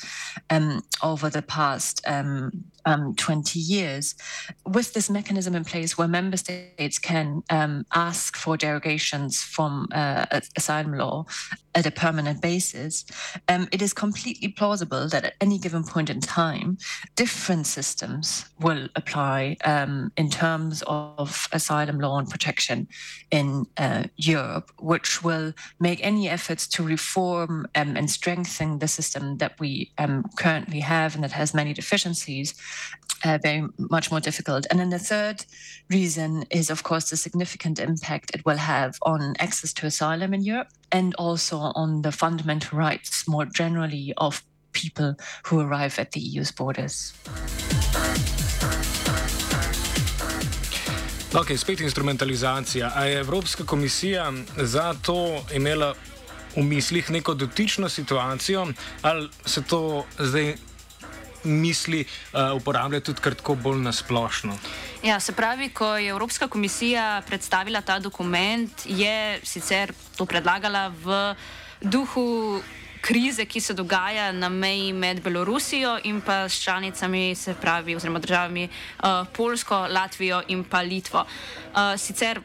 um, 0.50 0.82
over 1.02 1.30
the 1.30 1.42
past 1.42 2.02
um, 2.08 2.66
um, 2.86 3.16
20 3.16 3.60
years. 3.60 4.16
With 4.66 4.94
this 4.94 5.10
mechanism 5.10 5.56
in 5.56 5.64
place 5.64 5.98
where 5.98 6.08
member 6.08 6.38
states 6.38 7.00
can 7.00 7.44
um, 7.50 7.86
ask 7.94 8.36
for 8.36 8.58
derogations 8.58 9.44
from 9.44 9.88
uh, 9.92 10.26
asylum 10.56 10.94
law 10.94 11.26
at 11.76 11.86
a 11.86 11.92
permanent 11.92 12.42
basis, 12.42 13.06
um, 13.48 13.68
it 13.72 13.82
is 13.82 13.94
completely 13.94 14.50
plausible 14.50 15.08
that 15.10 15.26
at 15.26 15.34
any 15.42 15.58
given 15.58 15.84
point 15.84 16.10
in 16.10 16.20
time, 16.20 16.78
different 17.16 17.68
systems 17.68 18.46
will 18.60 18.88
apply 18.96 19.58
um, 19.66 20.12
in 20.18 20.30
terms 20.30 20.84
of 20.88 21.48
asylum 21.52 22.00
law 22.00 22.18
and 22.18 22.30
protection 22.30 22.88
in 23.32 23.66
uh, 23.78 24.04
Europe, 24.18 24.72
which 24.80 25.24
will 25.24 25.39
make 25.80 26.00
any 26.04 26.30
efforts 26.30 26.68
to 26.68 26.84
reform 26.84 27.68
um, 27.76 27.96
and 27.98 28.10
strengthen 28.10 28.80
the 28.80 28.88
system 28.88 29.38
that 29.38 29.60
we 29.60 29.92
um, 29.98 30.24
currently 30.38 30.80
have 30.80 31.16
and 31.16 31.24
that 31.24 31.32
has 31.32 31.54
many 31.54 31.74
deficiencies 31.74 32.54
uh, 33.26 33.38
very 33.42 33.64
much 33.78 34.12
more 34.12 34.20
difficult. 34.20 34.66
And 34.70 34.80
then 34.80 34.90
the 34.90 35.00
third 35.00 35.46
reason 35.90 36.46
is, 36.50 36.70
of 36.70 36.84
course, 36.84 37.10
the 37.10 37.18
significant 37.18 37.80
impact 37.80 38.32
it 38.34 38.46
will 38.46 38.58
have 38.58 38.98
on 39.02 39.36
access 39.40 39.74
to 39.74 39.86
asylum 39.86 40.34
in 40.34 40.42
Europe 40.42 40.70
and 40.92 41.16
also 41.16 41.58
on 41.58 42.02
the 42.02 42.12
fundamental 42.12 42.78
rights 42.78 43.28
more 43.28 43.46
generally 43.46 44.14
of 44.18 44.44
people 44.74 45.16
who 45.46 45.60
arrive 45.60 46.00
at 46.00 46.12
the 46.12 46.20
EU's 46.20 46.52
borders. 46.52 47.14
Ok, 51.34 51.58
spet 51.58 51.80
instrumentalizacija. 51.80 52.92
A 52.96 53.06
je 53.06 53.20
Evropska 53.20 53.64
komisija 53.66 54.34
za 54.58 54.94
to 55.02 55.46
imela 55.54 55.94
v 56.56 56.64
mislih 56.64 57.12
neko 57.12 57.34
dotično 57.34 57.90
situacijo, 57.90 58.68
ali 59.02 59.30
se 59.46 59.62
to 59.64 60.06
zdaj 60.20 60.56
misli 61.44 62.06
uh, 62.06 62.58
uporablja 62.58 63.00
tudi 63.00 63.22
kratko 63.22 63.56
bolj 63.56 63.78
nasplošno. 63.78 64.58
Ja, 65.04 65.20
se 65.20 65.32
pravi, 65.32 65.70
ko 65.70 65.96
je 65.98 66.10
Evropska 66.10 66.48
komisija 66.48 67.22
predstavila 67.28 67.82
ta 67.82 68.00
dokument, 68.00 68.72
je 68.86 69.40
sicer 69.44 69.94
to 70.18 70.26
predlagala 70.26 70.88
v 70.88 71.36
duhu. 71.82 72.62
Krize, 73.10 73.46
ki 73.46 73.62
se 73.62 73.74
dogaja 73.74 74.32
na 74.32 74.50
meji 74.50 74.94
med 74.94 75.24
Belorusijo 75.24 75.98
in 76.04 76.22
pa 76.22 76.50
s 76.50 76.62
članicami, 76.62 77.36
se 77.36 77.56
pravi, 77.62 77.96
oziroma 77.96 78.20
državami 78.20 78.70
uh, 78.70 79.28
Polsko, 79.34 79.88
Latvijo 79.90 80.44
in 80.48 80.64
pa 80.64 80.82
Litvo. 80.82 81.26
Uh, 81.74 81.98
sicer 81.98 82.40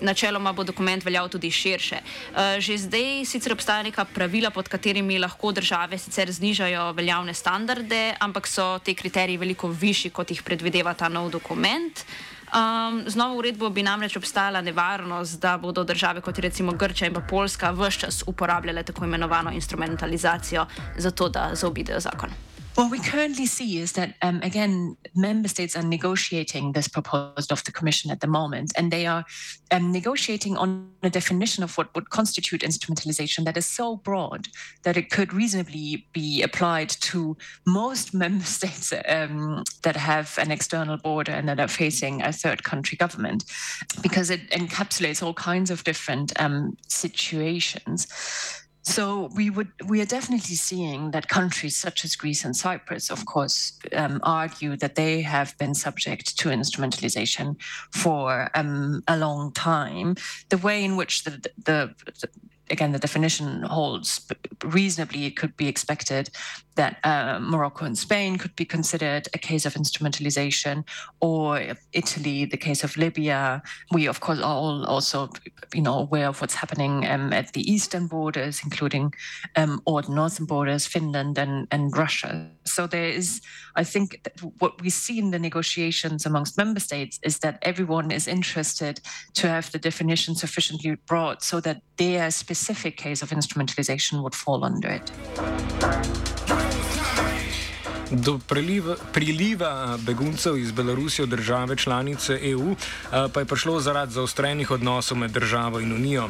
načeloma 0.00 0.52
bo 0.52 0.64
dokument 0.64 1.04
veljal 1.04 1.28
tudi 1.28 1.50
širše. 1.50 1.96
Eh, 1.96 2.60
že 2.60 2.78
zdaj 2.78 3.24
sicer 3.24 3.52
obstaja 3.52 3.82
neka 3.82 4.04
pravila, 4.04 4.50
pod 4.50 4.68
katerimi 4.68 5.18
lahko 5.18 5.52
države 5.52 5.98
sicer 5.98 6.32
znižajo 6.32 6.92
veljavne 6.92 7.34
standarde, 7.34 8.14
ampak 8.20 8.46
so 8.46 8.78
te 8.78 8.94
kriteriji 8.94 9.36
veliko 9.36 9.68
višji, 9.68 10.10
kot 10.10 10.30
jih 10.30 10.42
predvideva 10.42 10.94
ta 10.94 11.08
nov 11.08 11.30
dokument. 11.30 12.04
Um, 12.50 13.04
z 13.06 13.14
novo 13.16 13.38
uredbo 13.38 13.70
bi 13.70 13.82
namreč 13.82 14.16
obstajala 14.16 14.60
nevarnost, 14.60 15.40
da 15.40 15.58
bodo 15.58 15.84
države 15.84 16.20
kot 16.20 16.38
recimo 16.38 16.72
Grča 16.72 17.06
in 17.06 17.14
Poljska 17.28 17.70
vse 17.70 17.98
čas 18.00 18.22
uporabljale 18.26 18.82
tako 18.82 19.04
imenovano 19.04 19.50
instrumentalizacijo, 19.52 20.66
zato 20.96 21.28
da 21.28 21.50
zaobidejo 21.54 22.00
zakon. 22.00 22.49
What 22.80 22.90
we 22.90 22.98
currently 22.98 23.44
see 23.44 23.76
is 23.76 23.92
that, 23.92 24.14
um, 24.22 24.40
again, 24.42 24.96
member 25.14 25.48
states 25.48 25.76
are 25.76 25.82
negotiating 25.82 26.72
this 26.72 26.88
proposal 26.88 27.52
of 27.52 27.62
the 27.64 27.72
Commission 27.72 28.10
at 28.10 28.20
the 28.20 28.26
moment, 28.26 28.72
and 28.74 28.90
they 28.90 29.06
are 29.06 29.22
um, 29.70 29.92
negotiating 29.92 30.56
on 30.56 30.90
a 31.02 31.10
definition 31.10 31.62
of 31.62 31.76
what 31.76 31.94
would 31.94 32.08
constitute 32.08 32.62
instrumentalization 32.62 33.44
that 33.44 33.58
is 33.58 33.66
so 33.66 33.96
broad 33.96 34.48
that 34.84 34.96
it 34.96 35.10
could 35.10 35.34
reasonably 35.34 36.06
be 36.14 36.40
applied 36.40 36.88
to 36.88 37.36
most 37.66 38.14
member 38.24 38.46
states 38.46 38.94
um, 39.08 39.62
that 39.82 39.96
have 39.96 40.38
an 40.38 40.50
external 40.50 40.96
border 40.96 41.32
and 41.32 41.50
that 41.50 41.60
are 41.60 41.68
facing 41.68 42.22
a 42.22 42.32
third 42.32 42.64
country 42.64 42.96
government, 42.96 43.44
because 44.00 44.30
it 44.30 44.48
encapsulates 44.52 45.22
all 45.22 45.34
kinds 45.34 45.70
of 45.70 45.84
different 45.84 46.32
um, 46.40 46.78
situations. 46.88 48.06
So 48.82 49.28
we 49.36 49.50
would 49.50 49.68
we 49.86 50.00
are 50.00 50.06
definitely 50.06 50.56
seeing 50.56 51.10
that 51.10 51.28
countries 51.28 51.76
such 51.76 52.04
as 52.04 52.16
Greece 52.16 52.44
and 52.44 52.56
Cyprus, 52.56 53.10
of 53.10 53.26
course, 53.26 53.78
um, 53.94 54.20
argue 54.22 54.76
that 54.76 54.94
they 54.94 55.20
have 55.22 55.56
been 55.58 55.74
subject 55.74 56.38
to 56.38 56.48
instrumentalization 56.48 57.56
for 57.92 58.50
um, 58.54 59.02
a 59.06 59.18
long 59.18 59.52
time. 59.52 60.16
The 60.48 60.58
way 60.58 60.82
in 60.82 60.96
which 60.96 61.24
the, 61.24 61.32
the, 61.58 61.94
the 62.20 62.28
again, 62.70 62.92
the 62.92 62.98
definition 62.98 63.62
holds 63.62 64.26
reasonably, 64.64 65.26
it 65.26 65.36
could 65.36 65.56
be 65.56 65.68
expected 65.68 66.30
that 66.80 66.96
uh, 67.04 67.38
Morocco 67.40 67.84
and 67.84 67.98
Spain 67.98 68.38
could 68.38 68.56
be 68.56 68.64
considered 68.64 69.28
a 69.34 69.38
case 69.38 69.66
of 69.66 69.74
instrumentalization, 69.74 70.82
or 71.20 71.60
Italy, 71.92 72.46
the 72.46 72.56
case 72.56 72.82
of 72.82 72.96
Libya. 72.96 73.62
We, 73.92 74.08
of 74.08 74.20
course, 74.20 74.38
are 74.38 74.54
all 74.62 74.86
also, 74.86 75.28
you 75.74 75.82
know, 75.82 75.98
aware 75.98 76.28
of 76.28 76.40
what's 76.40 76.54
happening 76.54 77.06
um, 77.06 77.34
at 77.34 77.52
the 77.52 77.70
eastern 77.70 78.06
borders, 78.06 78.62
including 78.64 79.12
um, 79.56 79.82
or 79.84 80.00
the 80.00 80.14
northern 80.14 80.46
borders, 80.46 80.86
Finland 80.86 81.36
and, 81.36 81.68
and 81.70 81.94
Russia. 81.94 82.48
So 82.64 82.86
there 82.86 83.10
is, 83.10 83.42
I 83.76 83.84
think, 83.84 84.26
what 84.58 84.80
we 84.80 84.88
see 84.88 85.18
in 85.18 85.32
the 85.32 85.38
negotiations 85.38 86.24
amongst 86.24 86.56
member 86.56 86.80
states 86.80 87.20
is 87.22 87.40
that 87.40 87.58
everyone 87.60 88.10
is 88.10 88.26
interested 88.26 89.02
to 89.34 89.48
have 89.48 89.70
the 89.70 89.78
definition 89.78 90.34
sufficiently 90.34 90.96
broad 91.06 91.42
so 91.42 91.60
that 91.60 91.82
their 91.98 92.30
specific 92.30 92.96
case 92.96 93.20
of 93.20 93.28
instrumentalization 93.28 94.22
would 94.22 94.34
fall 94.34 94.64
under 94.64 94.88
it. 94.88 96.29
Do 98.10 98.40
priliva, 98.48 98.96
priliva 99.12 99.98
beguncev 100.02 100.56
iz 100.58 100.72
Belorusije 100.72 101.26
v 101.26 101.28
države 101.28 101.76
članice 101.76 102.38
EU 102.42 102.74
pa 103.34 103.40
je 103.40 103.46
prišlo 103.46 103.80
zaradi 103.80 104.12
zaostrenih 104.12 104.70
odnosov 104.70 105.18
med 105.18 105.30
državo 105.30 105.80
in 105.80 105.92
Unijo. 105.92 106.28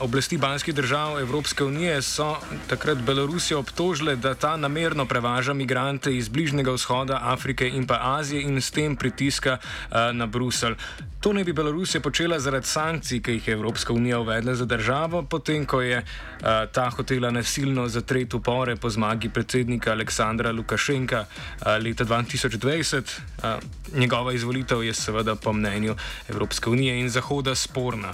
Oblasti 0.00 0.38
banskih 0.38 0.74
držav 0.74 1.20
Evropske 1.20 1.64
unije 1.64 2.02
so 2.02 2.36
takrat 2.68 2.98
Belorusijo 2.98 3.58
obtožile, 3.58 4.16
da 4.16 4.34
ta 4.34 4.56
namerno 4.56 5.06
prevaža 5.06 5.52
migrante 5.52 6.16
iz 6.16 6.28
Bližnjega 6.28 6.72
vzhoda, 6.72 7.20
Afrike 7.22 7.68
in 7.68 7.86
pa 7.86 7.98
Azije 8.02 8.42
in 8.42 8.60
s 8.60 8.70
tem 8.70 8.96
pritiska 8.96 9.56
na 10.12 10.26
Brusel. 10.26 10.74
To 11.20 11.32
ne 11.32 11.44
bi 11.44 11.52
Belorusija 11.52 12.00
počela 12.00 12.38
zaradi 12.38 12.66
sankcij, 12.66 13.22
ki 13.22 13.32
jih 13.32 13.48
je 13.48 13.52
Evropska 13.52 13.92
unija 13.92 14.20
uvedla 14.20 14.54
za 14.54 14.64
državo, 14.64 15.22
potem 15.22 15.64
ko 15.66 15.80
je 15.80 16.04
ta 16.72 16.90
hotela 16.90 17.30
nasilno 17.30 17.88
zatreti 17.88 18.36
upore 18.36 18.76
po 18.76 18.90
zmagi 18.90 19.28
predsednika 19.28 19.90
Aleksandra 19.90 20.52
Lukašenka 20.52 21.05
uh, 21.14 21.66
leta 21.82 22.04
2020. 22.04 23.02
Uh, 23.38 23.44
njegova 23.98 24.32
izvolitev 24.32 24.84
je 24.84 24.94
seveda 24.94 25.34
po 25.34 25.52
mnenju 25.52 25.96
Evropske 26.28 26.70
unije 26.70 27.00
in 27.00 27.08
Zahoda 27.08 27.54
sporna. 27.54 28.12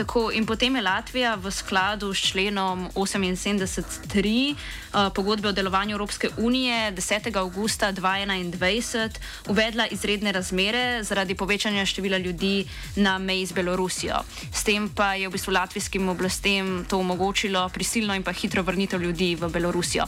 Tako, 0.00 0.30
in 0.32 0.46
potem 0.46 0.76
je 0.76 0.82
Latvija 0.82 1.34
v 1.34 1.50
skladu 1.50 2.14
s 2.14 2.32
členom 2.32 2.88
78.3 2.94 4.54
uh, 4.56 5.12
pogodbe 5.12 5.48
o 5.48 5.52
delovanju 5.52 5.92
Evropske 5.92 6.30
unije 6.40 6.92
10. 6.96 7.36
augusta 7.36 7.92
2021 7.92 9.20
uvedla 9.48 9.86
izredne 9.90 10.32
razmere 10.32 11.04
zaradi 11.04 11.34
povečanja 11.34 11.84
števila 11.86 12.16
ljudi 12.16 12.64
na 12.96 13.18
meji 13.18 13.46
z 13.46 13.52
Belorusijo. 13.52 14.24
S 14.52 14.64
tem 14.64 14.88
pa 14.88 15.14
je 15.14 15.28
v 15.28 15.32
bistvu 15.32 15.52
latvijskim 15.52 16.08
oblastem 16.08 16.84
to 16.88 16.98
omogočilo 16.98 17.68
prisilno 17.68 18.14
in 18.14 18.22
pa 18.22 18.32
hitro 18.32 18.62
vrnitev 18.62 19.02
ljudi 19.02 19.34
v 19.34 19.48
Belorusijo. 19.48 20.06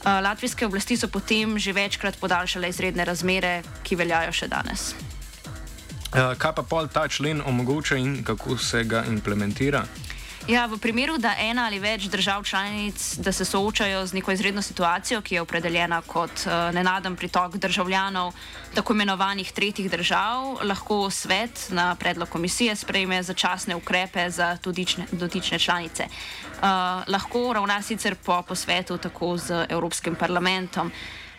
Uh, 0.00 0.22
latvijske 0.22 0.66
oblasti 0.66 0.96
so 0.96 1.08
potem 1.08 1.58
že 1.58 1.72
večkrat 1.72 2.16
podaljšale 2.16 2.68
izredne 2.68 3.04
razmere, 3.04 3.62
ki 3.82 3.96
veljajo 3.96 4.32
še 4.32 4.48
danes. 4.48 4.94
Eh, 6.10 6.34
kaj 6.38 6.54
pa 6.58 6.62
pol 6.66 6.88
ta 6.90 7.04
člen 7.08 7.42
omogoča 7.46 7.96
in 7.96 8.24
kako 8.24 8.58
se 8.58 8.82
ga 8.84 9.04
implementira? 9.06 9.84
Ja, 10.50 10.66
v 10.66 10.82
primeru, 10.82 11.14
da 11.14 11.30
ena 11.38 11.68
ali 11.70 11.78
več 11.78 12.08
držav 12.10 12.42
članic 12.42 12.98
se 13.32 13.44
soočajo 13.44 14.00
z 14.06 14.16
neko 14.18 14.32
izredno 14.34 14.62
situacijo, 14.62 15.20
ki 15.22 15.34
je 15.34 15.42
opredeljena 15.44 16.00
kot 16.02 16.42
uh, 16.42 16.74
nenaden 16.74 17.14
pritok 17.16 17.54
državljanov 17.56 18.32
tako 18.74 18.96
imenovanih 18.98 19.52
tretjih 19.52 19.86
držav, 19.90 20.58
lahko 20.66 21.10
svet 21.10 21.68
na 21.70 21.94
predlog 21.94 22.28
komisije 22.28 22.74
sprejme 22.76 23.22
začasne 23.22 23.76
ukrepe 23.76 24.26
za 24.30 24.56
dotične, 24.64 25.06
dotične 25.12 25.58
članice. 25.58 26.08
Uh, 26.10 26.66
lahko 27.06 27.52
ravna 27.52 27.82
sicer 27.82 28.18
po 28.18 28.42
posvetu 28.42 28.98
tako 28.98 29.36
z 29.38 29.66
Evropskim 29.68 30.14
parlamentom. 30.14 30.90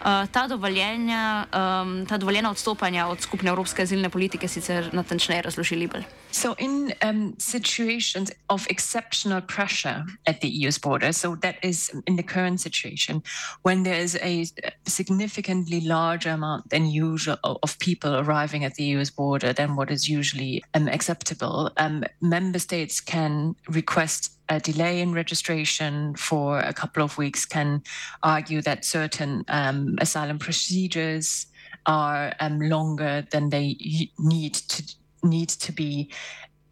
Eh, 0.05 0.27
ta, 0.31 0.47
dovoljenja, 0.47 1.45
um, 1.53 2.05
ta 2.05 2.17
dovoljena 2.17 2.49
odstopanja 2.51 3.07
od 3.07 3.21
skupne 3.21 3.49
evropske 3.49 3.81
azilne 3.81 4.09
politike 4.09 4.47
sicer 4.47 4.89
natančneje 4.93 5.41
razloži 5.41 5.75
Libel. 5.75 6.01
So, 6.31 6.55
in 6.59 6.91
um, 7.05 7.35
situations 7.37 8.31
of 8.49 8.65
exceptional 8.69 9.41
pressure 9.41 10.03
at 10.25 10.39
the 10.41 10.47
EU's 10.47 10.81
border, 10.81 11.13
so 11.13 11.35
that 11.35 11.55
is 11.63 11.91
in 12.07 12.15
the 12.15 12.23
current 12.23 12.61
situation, 12.61 13.21
when 13.63 13.83
there 13.83 14.03
is 14.03 14.17
a 14.21 14.45
significantly 14.89 15.81
larger 15.81 16.31
amount 16.31 16.69
than 16.69 16.85
usual 16.85 17.59
of 17.61 17.77
people 17.77 18.15
arriving 18.15 18.65
at 18.65 18.73
the 18.75 18.83
EU's 18.83 19.11
border 19.11 19.53
than 19.53 19.75
what 19.75 19.91
is 19.91 20.09
usually 20.09 20.63
um, 20.73 20.87
acceptable, 20.87 21.69
um, 21.77 22.03
member 22.21 22.59
states 22.59 23.01
can 23.01 23.55
request 23.69 24.40
a 24.51 24.59
delay 24.59 24.99
in 24.99 25.13
registration 25.13 26.13
for 26.15 26.59
a 26.59 26.73
couple 26.73 27.01
of 27.01 27.17
weeks 27.17 27.45
can 27.45 27.81
argue 28.21 28.61
that 28.61 28.83
certain 28.83 29.45
um, 29.47 29.95
asylum 30.01 30.37
procedures 30.39 31.45
are 31.85 32.33
um, 32.41 32.59
longer 32.59 33.25
than 33.31 33.49
they 33.49 33.77
need 34.19 34.53
to 34.53 34.83
need 35.23 35.49
to 35.49 35.71
be 35.71 36.11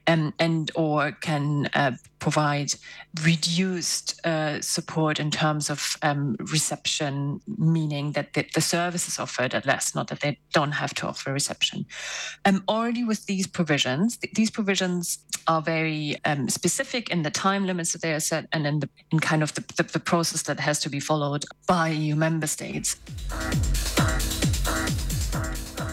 um, 0.09 0.33
and 0.39 0.71
or 0.75 1.11
can 1.11 1.69
uh, 1.75 1.91
provide 2.17 2.73
reduced 3.23 4.25
uh, 4.25 4.59
support 4.59 5.19
in 5.19 5.29
terms 5.29 5.69
of 5.69 5.95
um, 6.01 6.35
reception, 6.51 7.39
meaning 7.57 8.13
that 8.13 8.33
the, 8.33 8.45
the, 8.55 8.61
service 8.61 9.07
is 9.07 9.19
offered 9.19 9.53
at 9.53 9.65
less, 9.65 9.93
not 9.93 10.07
that 10.07 10.21
they 10.21 10.37
don't 10.51 10.71
have 10.71 10.93
to 10.95 11.07
offer 11.07 11.31
reception. 11.31 11.85
Um, 12.43 12.63
already 12.67 13.03
with 13.03 13.27
these 13.27 13.45
provisions, 13.45 14.17
th- 14.17 14.33
these 14.33 14.49
provisions 14.49 15.19
are 15.47 15.61
very 15.61 16.17
um, 16.25 16.49
specific 16.49 17.09
in 17.09 17.21
the 17.21 17.31
time 17.31 17.65
limits 17.65 17.93
that 17.93 18.01
they 18.01 18.13
are 18.13 18.19
set 18.19 18.47
and 18.51 18.65
in, 18.65 18.79
the, 18.79 18.89
in 19.11 19.19
kind 19.19 19.43
of 19.43 19.53
the, 19.53 19.61
the, 19.77 19.83
the 19.83 19.99
process 19.99 20.41
that 20.43 20.59
has 20.59 20.79
to 20.79 20.89
be 20.89 20.99
followed 20.99 21.45
by 21.67 21.89
EU 21.89 22.15
member 22.15 22.47
states. 22.47 22.97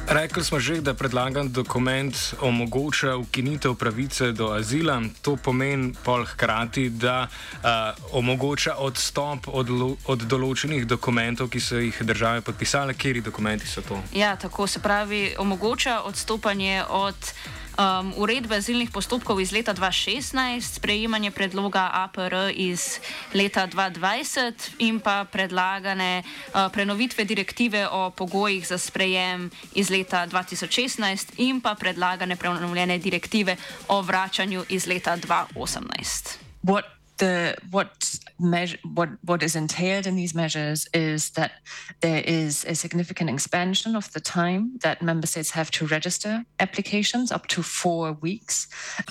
Rekli 0.06 0.44
smo 0.44 0.60
že, 0.62 0.80
da 0.80 0.94
predlagan 0.94 1.50
dokument 1.52 2.14
omogoča 2.40 3.16
ukinitev 3.16 3.75
pravice 3.75 4.32
do 4.32 4.52
azila. 4.54 5.02
To 5.22 5.36
pomeni 5.36 5.94
pol 6.04 6.25
hkrati, 6.25 6.90
da 6.90 7.26
uh, 7.26 7.68
omogoča 8.12 8.76
odstop 8.78 9.48
od, 9.50 9.66
od 10.06 10.22
določenih 10.22 10.86
dokumentov, 10.86 11.50
ki 11.50 11.60
so 11.60 11.82
jih 11.82 11.98
države 12.06 12.40
podpisale. 12.40 12.94
Kjeri 12.94 13.20
dokumenti 13.20 13.66
so 13.66 13.82
to? 13.82 13.98
Ja, 14.14 14.36
tako 14.36 14.66
se 14.66 14.78
pravi, 14.78 15.34
omogoča 15.38 16.00
odstopanje 16.06 16.84
od 16.88 17.34
um, 17.78 18.12
uredbe 18.16 18.56
azilnih 18.56 18.90
postopkov 18.90 19.40
iz 19.40 19.52
leta 19.52 19.75
2016, 19.75 20.61
sprejemanje 20.61 21.30
predloga 21.30 21.90
APR 21.92 22.50
iz 22.54 23.00
leta 23.35 23.66
2020 23.66 24.52
in 24.78 25.00
pa 25.00 25.25
predlagane 25.25 26.23
uh, 26.23 26.73
prenovitve 26.73 27.25
direktive 27.25 27.88
o 27.88 28.11
pogojih 28.11 28.66
za 28.66 28.78
sprejem 28.78 29.50
iz 29.75 29.90
leta 29.90 30.26
2016 30.26 31.37
in 31.37 31.61
pa 31.61 31.75
predlagane 31.75 32.37
prenovljene 32.37 32.99
direktive 32.99 33.56
o 33.88 34.02
vračanju 34.02 34.64
iz 34.68 34.87
leta 34.87 35.16
2018. 35.16 36.38
What 36.62 36.95
the 37.18 37.56
what 37.70 38.18
measure 38.38 38.76
what 38.94 39.08
what 39.25 39.42
is 39.42 39.56
entailed 39.56 40.06
in 40.06 40.16
these 40.16 40.35
measures 40.35 40.87
is 40.92 41.30
that 41.30 41.52
there 42.00 42.23
is 42.26 42.64
a 42.66 42.75
significant 42.75 43.30
expansion 43.30 43.96
of 43.96 44.12
the 44.12 44.20
time 44.20 44.78
that 44.82 45.00
member 45.02 45.26
states 45.26 45.50
have 45.50 45.70
to 45.70 45.87
register 45.87 46.44
applications 46.61 47.32
up 47.32 47.46
to 47.46 47.62
four 47.62 48.12
weeks, 48.14 48.68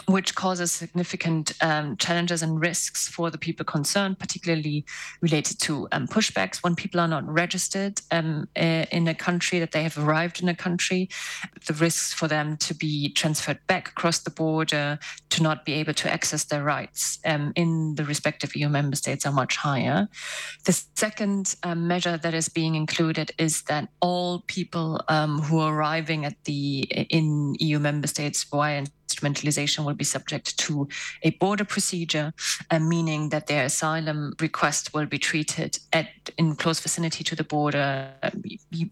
which 0.08 0.36
causes 0.36 0.72
significant 0.72 1.54
um, 1.62 1.98
challenges 1.98 2.44
and 2.44 2.60
risks 2.60 3.08
for 3.08 3.32
the 3.32 3.38
people 3.38 3.66
concerned, 3.66 4.20
particularly 4.20 4.86
related 5.22 5.60
to 5.60 5.88
um, 5.92 6.08
pushbacks. 6.08 6.64
When 6.64 6.76
people 6.76 7.00
are 7.00 7.08
not 7.08 7.28
registered 7.28 8.02
um, 8.12 8.48
in 8.56 9.08
a 9.08 9.16
country 9.16 9.60
that 9.60 9.72
they 9.72 9.84
have 9.84 9.98
arrived 9.98 10.42
in 10.42 10.50
a 10.50 10.56
country, 10.56 11.10
the 11.66 11.74
risks 11.74 12.14
for 12.14 12.28
them 12.28 12.58
to 12.58 12.74
be 12.76 13.10
transferred 13.10 13.60
back 13.68 13.90
across 13.90 14.20
the 14.20 14.30
border, 14.30 15.00
to 15.30 15.44
not 15.44 15.66
be 15.66 15.74
able 15.74 15.94
to 15.94 16.12
access 16.12 16.46
their 16.46 16.64
rights 16.64 17.20
um, 17.26 17.52
the 17.96 18.06
respective 18.06 18.56
EU 18.56 18.70
member 18.70 18.96
states 18.96 19.26
are 19.26 19.32
much 19.32 19.56
higher. 19.58 20.08
The 20.66 20.74
second 20.96 21.56
um, 21.64 21.88
measure 21.88 22.18
that 22.18 22.34
is 22.34 22.50
being 22.50 22.76
included 22.76 23.32
is 23.38 23.64
that 23.64 23.90
all 24.02 24.44
people 24.48 25.02
um, 25.08 25.42
who 25.42 25.60
are 25.60 25.74
arriving 25.74 26.26
at 26.26 26.44
the 26.46 26.82
in 27.10 27.56
EU 27.60 27.80
member 27.80 28.08
states 28.08 28.44
via 28.44 28.84
instrumentalization 29.08 29.86
will 29.86 29.94
be 29.94 30.04
subject 30.04 30.58
to 30.58 30.88
a 31.24 31.32
border 31.32 31.66
procedure, 31.66 32.34
uh, 32.72 32.80
meaning 32.80 33.30
that 33.30 33.48
their 33.48 33.66
asylum 33.66 34.34
request 34.40 34.94
will 34.94 35.06
be 35.06 35.18
treated 35.18 35.78
at 35.94 36.08
in 36.38 36.56
close 36.56 36.80
vicinity 36.80 37.24
to 37.24 37.36
the 37.36 37.44
border. 37.44 38.12
Uh, 38.24 38.30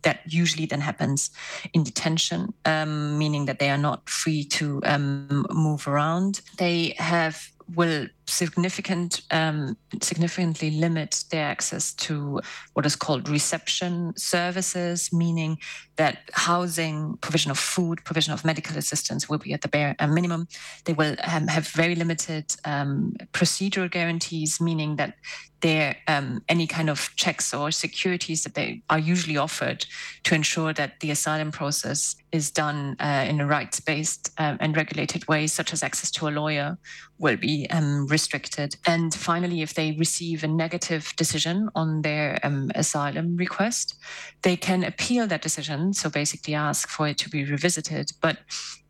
that 0.04 0.22
usually 0.28 0.66
then 0.66 0.82
happens 0.82 1.32
in 1.74 1.84
detention, 1.84 2.54
um, 2.66 3.18
meaning 3.18 3.46
that 3.46 3.60
they 3.60 3.70
are 3.70 3.78
not 3.78 4.08
free 4.10 4.44
to 4.44 4.82
um, 4.86 5.46
move 5.52 5.88
around. 5.88 6.42
They 6.58 6.96
have 6.98 7.50
will 7.76 8.08
significant 8.34 9.22
um, 9.32 9.78
significantly 10.02 10.72
limit 10.72 11.24
their 11.32 11.46
access 11.46 11.94
to 11.94 12.42
what 12.74 12.86
is 12.86 12.96
called 12.96 13.30
reception 13.30 14.14
services, 14.18 15.12
meaning 15.14 15.58
that 15.96 16.30
housing, 16.34 17.18
provision 17.18 17.52
of 17.52 17.60
food, 17.60 18.04
provision 18.04 18.34
of 18.34 18.44
medical 18.44 18.78
assistance 18.78 19.30
will 19.30 19.38
be 19.38 19.54
at 19.54 19.62
the 19.62 19.68
bare 19.68 19.96
uh, 20.00 20.08
minimum. 20.08 20.48
They 20.86 20.94
will 20.94 21.16
um, 21.24 21.48
have 21.48 21.68
very 21.68 21.96
limited 21.96 22.56
um, 22.66 23.14
procedural 23.34 23.90
guarantees, 23.90 24.60
meaning 24.60 24.96
that 24.96 25.16
there 25.64 25.96
um, 26.08 26.44
any 26.50 26.68
kind 26.68 26.90
of 26.90 27.10
checks 27.16 27.54
or 27.54 27.72
securities 27.72 28.44
that 28.44 28.54
they 28.54 28.84
are 28.90 29.00
usually 29.00 29.38
offered 29.38 29.86
to 30.24 30.36
ensure 30.36 30.74
that 30.74 31.00
the 31.00 31.10
asylum 31.10 31.52
process 31.52 32.16
is 32.34 32.52
done 32.52 32.98
uh, 33.00 33.26
in 33.28 33.40
a 33.40 33.48
rights-based 33.48 34.30
um, 34.38 34.58
and 34.60 34.76
regulated 34.76 35.26
way, 35.28 35.48
such 35.48 35.72
as 35.72 35.82
access 35.82 36.12
to 36.12 36.28
a 36.28 36.32
lawyer, 36.32 36.78
will 37.18 37.38
be 37.38 37.66
um, 37.70 38.06
restricted. 38.08 38.76
And 38.86 39.14
finally, 39.14 39.62
if 39.62 39.74
they 39.74 39.94
receive 39.94 40.44
a 40.44 40.48
negative 40.48 41.14
decision 41.16 41.70
on 41.76 42.02
their 42.02 42.40
um, 42.44 42.70
asylum 42.76 43.38
request, 43.38 43.96
they 44.42 44.58
can 44.58 44.84
appeal 44.84 45.28
that 45.28 45.42
decision. 45.42 45.94
So 45.94 46.10
basically, 46.10 46.56
ask 46.56 46.90
for 46.90 47.08
it 47.08 47.18
to 47.20 47.30
be 47.30 47.46
revisited. 47.46 48.12
But 48.22 48.40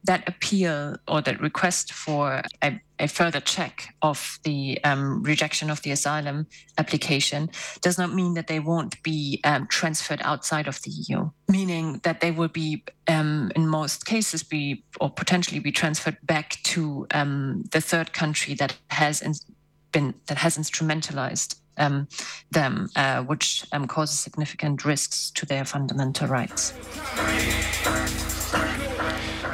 that 0.06 0.28
appeal 0.28 0.96
or 1.08 1.22
that 1.22 1.40
request 1.40 1.94
for 1.94 2.42
a, 2.62 2.80
a 3.00 3.08
further 3.08 3.40
check 3.40 3.96
of 4.02 4.40
the 4.44 4.80
um, 4.84 5.24
rejection 5.24 5.70
of 5.70 5.82
the 5.82 5.92
asylum 5.92 6.48
application 6.78 7.50
does 7.82 7.98
not 7.98 8.14
mean 8.14 8.34
that 8.34 8.48
they 8.48 8.60
won't 8.60 9.02
be 9.04 9.40
um, 9.44 9.68
transferred 9.68 10.22
outside 10.24 10.68
of 10.68 10.82
the 10.82 10.92
EU, 10.92 11.30
meaning 11.48 12.00
that 12.04 12.22
they 12.22 12.32
will 12.32 12.50
be, 12.50 12.84
um, 13.08 13.52
in 13.56 13.68
most 13.68 14.06
cases, 14.06 14.44
be 14.44 14.84
or 15.00 15.10
potentially 15.10 15.60
be 15.60 15.72
transferred 15.72 16.18
back 16.24 16.58
to 16.64 17.08
um, 17.12 17.64
the 17.72 17.82
third 17.82 18.14
country 18.14 18.54
that 18.56 18.78
has 18.90 19.22
been 19.92 20.14
that 20.28 20.38
has 20.40 20.58
instrumentalized 20.58 21.56
um, 21.78 22.08
them, 22.52 22.90
uh, 22.96 23.24
which 23.24 23.66
um, 23.72 23.88
causes 23.88 24.20
significant 24.20 24.86
risks 24.86 25.32
to 25.32 25.46
their 25.46 25.66
fundamental 25.66 26.28
rights. 26.28 26.74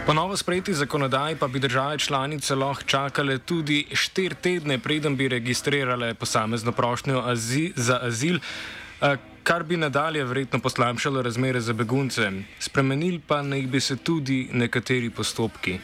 Po 0.06 0.14
novo 0.14 0.38
sprejeti 0.38 0.74
zakonodaji 0.74 1.36
pa 1.36 1.48
bi 1.48 1.60
države 1.60 1.98
članice 1.98 2.56
lahko 2.56 2.84
čakale 2.84 3.38
tudi 3.38 3.86
štiri 3.94 4.36
tedne, 4.36 4.80
preden 4.80 5.16
bi 5.16 5.28
registrirale 5.28 6.14
posamezno 6.14 6.72
prošnjo 6.72 7.22
azi, 7.26 7.74
za 7.76 8.00
azil, 8.02 8.40
kar 9.44 9.64
bi 9.64 9.78
nadalje 9.78 10.24
verjetno 10.24 10.60
poslamšalo 10.60 11.22
razmere 11.22 11.62
za 11.62 11.74
begunce. 11.74 12.32
Spremenili 12.60 13.20
pa 13.28 13.42
naj 13.42 13.62
bi 13.62 13.80
se 13.80 13.98
tudi 13.98 14.50
nekateri 14.54 15.10
postopki. 15.10 15.80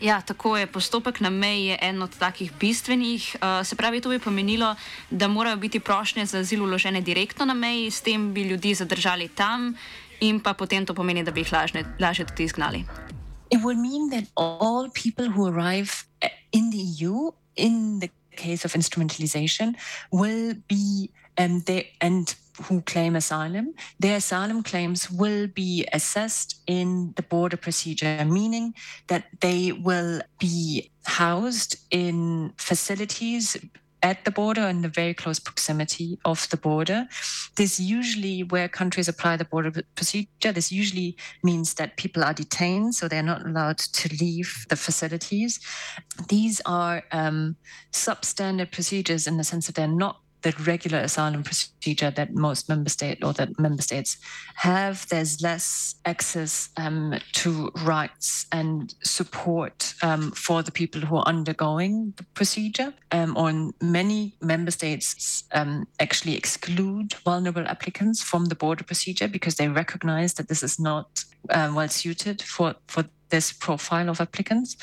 Ja, 0.00 0.20
tako 0.20 0.56
je. 0.56 0.66
Postopek 0.66 1.20
na 1.20 1.30
meji 1.30 1.66
je 1.66 1.78
en 1.82 2.02
od 2.02 2.18
takih 2.18 2.52
bistvenih. 2.60 3.36
Uh, 3.36 3.66
se 3.66 3.76
pravi, 3.76 4.00
to 4.00 4.08
bi 4.08 4.18
pomenilo, 4.18 4.74
da 5.10 5.28
morajo 5.28 5.56
biti 5.56 5.80
prošnje 5.80 6.26
za 6.26 6.38
azil 6.38 6.64
uložene 6.64 7.00
direktno 7.00 7.44
na 7.44 7.54
meji, 7.54 7.90
s 7.90 8.00
tem 8.00 8.32
bi 8.34 8.42
ljudi 8.42 8.74
zadržali 8.74 9.28
tam, 9.28 9.74
in 10.20 10.40
pa 10.40 10.54
potem 10.54 10.86
to 10.86 10.94
pomeni, 10.94 11.22
da 11.22 11.30
bi 11.30 11.40
jih 11.40 11.52
lažje 12.00 12.26
tudi 12.26 12.44
izgnali. 12.44 12.84
It 13.52 13.62
will 13.62 13.76
mean 13.76 14.08
that 14.10 14.26
all 14.36 14.88
people 14.88 15.26
who 15.30 15.46
arrive 15.46 16.06
uh, 16.22 16.28
in 16.52 16.70
the 16.70 16.78
EU, 16.78 17.30
in 17.54 18.00
the 18.00 18.10
case 18.34 18.64
of 18.64 18.72
instrumentalization, 18.72 19.74
will 20.10 20.54
be 20.66 21.10
um, 21.36 21.60
they 21.66 21.92
and 22.00 22.34
who 22.64 22.82
claim 22.82 23.16
asylum, 23.16 23.74
their 23.98 24.16
asylum 24.16 24.62
claims 24.62 25.10
will 25.10 25.46
be 25.46 25.86
assessed 25.92 26.60
in 26.66 27.12
the 27.16 27.22
border 27.22 27.56
procedure, 27.56 28.24
meaning 28.26 28.74
that 29.08 29.24
they 29.40 29.72
will 29.72 30.20
be 30.38 30.90
housed 31.04 31.76
in 31.90 32.52
facilities 32.56 33.56
at 34.02 34.24
the 34.24 34.30
border 34.30 34.62
in 34.62 34.82
the 34.82 34.88
very 34.88 35.14
close 35.14 35.38
proximity 35.38 36.18
of 36.24 36.48
the 36.50 36.56
border. 36.56 37.06
This 37.56 37.78
usually, 37.78 38.42
where 38.42 38.68
countries 38.68 39.08
apply 39.08 39.36
the 39.36 39.44
border 39.44 39.82
procedure, 39.94 40.52
this 40.52 40.72
usually 40.72 41.16
means 41.42 41.74
that 41.74 41.96
people 41.96 42.24
are 42.24 42.34
detained, 42.34 42.94
so 42.94 43.06
they're 43.06 43.22
not 43.22 43.46
allowed 43.46 43.78
to 43.78 44.14
leave 44.20 44.66
the 44.68 44.76
facilities. 44.76 45.60
These 46.28 46.60
are 46.66 47.04
um, 47.12 47.56
substandard 47.92 48.72
procedures 48.72 49.26
in 49.26 49.36
the 49.36 49.44
sense 49.44 49.66
that 49.66 49.76
they're 49.76 49.86
not 49.86 50.21
the 50.42 50.54
regular 50.64 50.98
asylum 50.98 51.42
procedure 51.42 52.10
that 52.10 52.34
most 52.34 52.68
member 52.68 52.90
state 52.90 53.24
or 53.24 53.32
that 53.34 53.58
member 53.58 53.82
states 53.82 54.18
have. 54.56 55.08
There's 55.08 55.40
less 55.40 55.94
access 56.04 56.68
um, 56.76 57.18
to 57.34 57.70
rights 57.84 58.46
and 58.52 58.94
support 59.02 59.94
um, 60.02 60.32
for 60.32 60.62
the 60.62 60.72
people 60.72 61.00
who 61.00 61.16
are 61.16 61.26
undergoing 61.26 62.14
the 62.16 62.24
procedure. 62.34 62.92
Um, 63.10 63.36
or 63.36 63.70
many 63.80 64.34
member 64.40 64.70
states 64.70 65.44
um, 65.52 65.86
actually 66.00 66.36
exclude 66.36 67.14
vulnerable 67.24 67.66
applicants 67.66 68.22
from 68.22 68.46
the 68.46 68.54
border 68.54 68.84
procedure 68.84 69.28
because 69.28 69.56
they 69.56 69.68
recognize 69.68 70.34
that 70.34 70.48
this 70.48 70.62
is 70.62 70.78
not 70.78 71.24
uh, 71.50 71.72
well 71.74 71.88
suited 71.88 72.42
for 72.42 72.74
for 72.86 73.04
this 73.30 73.52
profile 73.52 74.08
of 74.08 74.20
applicants. 74.20 74.76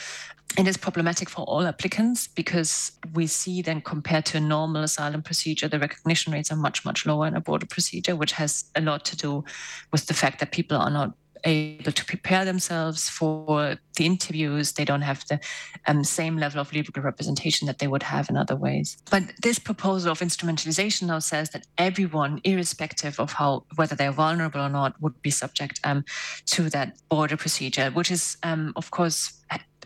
It 0.58 0.68
is 0.68 0.78
problematic 0.78 1.30
for 1.30 1.44
all 1.44 1.66
applicants 1.68 2.28
because 2.28 2.92
we 3.14 3.28
see 3.28 3.62
then 3.62 3.82
compared 3.82 4.26
to 4.26 4.38
a 4.38 4.42
normal 4.42 4.84
asylum 4.84 5.22
procedure, 5.22 5.68
the 5.68 5.80
recognition 5.80 6.34
rates 6.34 6.52
are 6.52 6.56
much, 6.56 6.84
much 6.86 7.06
lower 7.06 7.28
in 7.28 7.36
a 7.36 7.42
border 7.42 7.66
procedure, 7.66 8.16
which 8.16 8.34
has 8.34 8.66
a 8.76 8.82
lot 8.82 9.06
to 9.06 9.16
do 9.16 9.44
with 9.92 10.08
the 10.08 10.14
fact 10.14 10.40
that 10.40 10.52
people 10.52 10.78
are 10.78 10.90
not 10.90 11.14
able 11.46 11.92
to 11.92 12.06
prepare 12.06 12.44
themselves 12.44 13.08
for 13.08 13.78
the 13.96 14.06
interviews. 14.06 14.74
They 14.74 14.86
don't 14.86 15.02
have 15.02 15.24
the 15.28 15.40
um, 15.88 16.04
same 16.04 16.38
level 16.38 16.60
of 16.60 16.74
legal 16.74 17.02
representation 17.02 17.66
that 17.68 17.80
they 17.80 17.88
would 17.88 18.04
have 18.04 18.30
in 18.30 18.36
other 18.36 18.56
ways. 18.56 18.98
But 19.10 19.24
this 19.42 19.60
proposal 19.60 20.12
of 20.12 20.20
instrumentalization 20.20 21.04
now 21.04 21.20
says 21.20 21.52
that 21.52 21.66
everyone, 21.78 22.42
irrespective 22.44 23.20
of 23.20 23.34
how 23.34 23.66
whether 23.76 23.96
they're 23.96 24.12
vulnerable 24.12 24.62
or 24.62 24.70
not, 24.70 25.00
would 25.02 25.22
be 25.22 25.32
subject 25.32 25.80
um, 25.84 26.04
to 26.48 26.70
that 26.72 26.98
border 27.10 27.38
procedure, 27.38 27.92
which 27.92 28.12
is, 28.12 28.38
um, 28.44 28.74
of 28.76 28.92
course, 28.92 29.34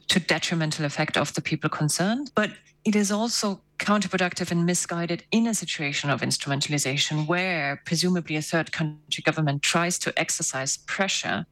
to 0.08 0.20
detrimental 0.20 0.86
effect 0.86 1.18
of 1.18 1.34
the 1.34 1.42
people 1.42 1.70
concerned. 1.70 2.32
But 2.36 2.52
it 2.86 2.96
is 2.96 3.12
also 3.12 3.62
counterproductive 3.80 4.52
and 4.52 4.66
misguided 4.66 5.24
in 5.32 5.48
a 5.48 5.54
situation 5.54 6.10
of 6.10 6.22
instrumentalization 6.22 7.28
where 7.28 7.82
presumably 7.86 8.36
a 8.36 8.42
third 8.42 8.72
country 8.72 9.22
government 9.24 9.62
tries 9.62 9.98
to 10.00 10.18
exercise 10.18 10.78
pressure 10.78 11.46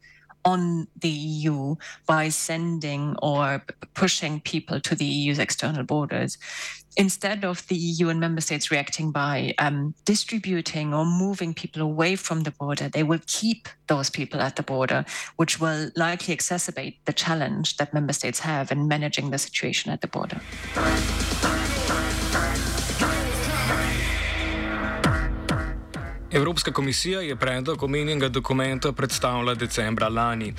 on 0.45 0.87
the 0.99 1.09
EU 1.09 1.75
by 2.07 2.29
sending 2.29 3.15
or 3.21 3.63
pushing 3.93 4.39
people 4.41 4.79
to 4.81 4.95
the 4.95 5.05
EU's 5.05 5.39
external 5.39 5.83
borders. 5.83 6.37
Instead 6.97 7.45
of 7.45 7.65
the 7.67 7.75
EU 7.75 8.09
and 8.09 8.19
member 8.19 8.41
states 8.41 8.69
reacting 8.69 9.11
by 9.11 9.53
um, 9.59 9.95
distributing 10.03 10.93
or 10.93 11.05
moving 11.05 11.53
people 11.53 11.81
away 11.81 12.17
from 12.17 12.41
the 12.41 12.51
border, 12.51 12.89
they 12.89 13.03
will 13.03 13.21
keep 13.27 13.69
those 13.87 14.09
people 14.09 14.41
at 14.41 14.57
the 14.57 14.63
border, 14.63 15.05
which 15.37 15.61
will 15.61 15.89
likely 15.95 16.35
exacerbate 16.35 16.97
the 17.05 17.13
challenge 17.13 17.77
that 17.77 17.93
member 17.93 18.13
states 18.13 18.39
have 18.39 18.71
in 18.71 18.89
managing 18.89 19.29
the 19.29 19.37
situation 19.37 19.89
at 19.89 20.01
the 20.01 20.07
border. 20.07 20.41
Evropska 26.31 26.71
komisija 26.71 27.21
je 27.21 27.35
predlog 27.35 27.83
omenjenega 27.83 28.29
dokumenta 28.29 28.91
predstavila 28.91 29.55
decembra 29.55 30.09
lani. 30.09 30.53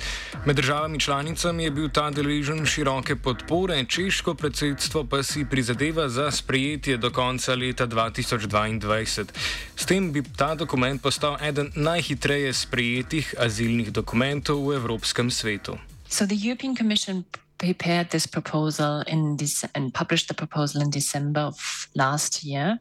Med 0.45 0.55
državami 0.55 0.99
članicami 0.99 1.63
je 1.63 1.71
bil 1.71 1.89
ta 1.89 2.11
deležen 2.11 2.65
široke 2.65 3.15
podpore, 3.15 3.85
češko 3.85 4.33
predsedstvo 4.33 5.03
pa 5.03 5.23
si 5.23 5.45
prizadeva 5.45 6.09
za 6.09 6.31
sprejetje 6.31 6.97
do 6.97 7.11
konca 7.11 7.55
leta 7.55 7.87
2022. 7.87 9.25
S 9.75 9.85
tem 9.85 10.11
bi 10.11 10.23
ta 10.37 10.55
dokument 10.55 11.01
postal 11.01 11.37
eden 11.41 11.71
najhitreje 11.75 12.53
sprejetih 12.53 13.33
azilnih 13.39 13.91
dokumentov 13.91 14.67
v 14.69 14.75
Evropskem 14.75 15.31
svetu. 15.31 15.77
So 16.09 16.25
the 16.25 16.37
European 16.47 16.75
Commission 16.75 17.23
prepared 17.63 18.09
this 18.09 18.27
proposal 18.27 19.03
in 19.07 19.37
this 19.37 19.63
and 19.73 19.93
published 19.93 20.27
the 20.27 20.33
proposal 20.33 20.81
in 20.81 20.89
December 20.89 21.39
of 21.39 21.87
last 21.95 22.43
year, 22.43 22.77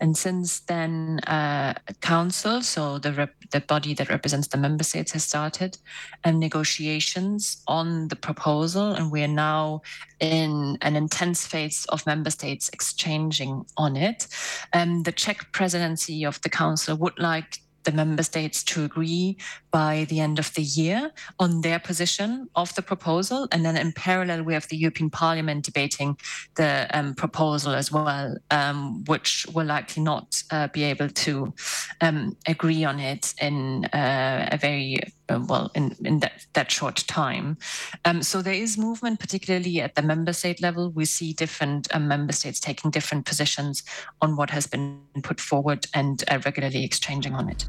and 0.00 0.16
since 0.16 0.60
then, 0.60 1.20
uh, 1.26 1.74
Council, 2.00 2.62
so 2.62 2.98
the 2.98 3.12
rep- 3.12 3.50
the 3.50 3.60
body 3.60 3.92
that 3.92 4.08
represents 4.08 4.48
the 4.48 4.56
member 4.56 4.82
states, 4.82 5.12
has 5.12 5.24
started 5.24 5.76
and 6.24 6.40
negotiations 6.40 7.62
on 7.66 8.08
the 8.08 8.16
proposal, 8.16 8.94
and 8.94 9.12
we 9.12 9.22
are 9.22 9.36
now 9.50 9.82
in 10.20 10.78
an 10.80 10.96
intense 10.96 11.46
phase 11.46 11.84
of 11.90 12.06
member 12.06 12.30
states 12.30 12.70
exchanging 12.72 13.66
on 13.76 13.94
it. 13.94 14.26
And 14.72 14.90
um, 14.90 15.02
the 15.02 15.12
Czech 15.12 15.52
presidency 15.52 16.24
of 16.24 16.40
the 16.40 16.48
Council 16.48 16.96
would 16.96 17.18
like 17.18 17.60
the 17.84 17.92
member 17.92 18.22
states 18.22 18.62
to 18.64 18.84
agree 18.84 19.36
by 19.70 20.06
the 20.08 20.20
end 20.20 20.38
of 20.38 20.52
the 20.54 20.62
year 20.62 21.12
on 21.38 21.60
their 21.60 21.78
position 21.78 22.48
of 22.54 22.74
the 22.74 22.82
proposal. 22.82 23.48
And 23.52 23.64
then 23.64 23.76
in 23.76 23.92
parallel, 23.92 24.42
we 24.42 24.54
have 24.54 24.68
the 24.68 24.76
European 24.76 25.10
Parliament 25.10 25.64
debating 25.64 26.16
the 26.56 26.88
um, 26.92 27.14
proposal 27.14 27.74
as 27.74 27.90
well, 27.90 28.36
um, 28.50 29.04
which 29.04 29.46
will 29.52 29.66
likely 29.66 30.02
not 30.02 30.42
uh, 30.50 30.68
be 30.68 30.84
able 30.84 31.08
to 31.08 31.52
um, 32.00 32.36
agree 32.46 32.84
on 32.84 33.00
it 33.00 33.34
in 33.40 33.84
uh, 33.86 34.48
a 34.52 34.56
very 34.56 34.98
uh, 35.28 35.40
well 35.48 35.70
in, 35.74 35.94
in 36.04 36.20
that, 36.20 36.46
that 36.52 36.70
short 36.70 37.04
time. 37.06 37.56
Um, 38.04 38.22
so 38.22 38.42
there 38.42 38.54
is 38.54 38.78
movement, 38.78 39.20
particularly 39.20 39.80
at 39.80 39.94
the 39.94 40.02
member 40.02 40.32
state 40.32 40.60
level. 40.62 40.90
We 40.90 41.04
see 41.04 41.32
different 41.32 41.94
um, 41.94 42.08
member 42.08 42.32
states 42.32 42.60
taking 42.60 42.90
different 42.90 43.26
positions 43.26 43.82
on 44.20 44.36
what 44.36 44.50
has 44.50 44.66
been 44.66 45.00
put 45.22 45.40
forward 45.40 45.86
and 45.94 46.24
uh, 46.30 46.38
regularly 46.44 46.84
exchanging 46.84 47.34
on 47.34 47.48
it. 47.48 47.68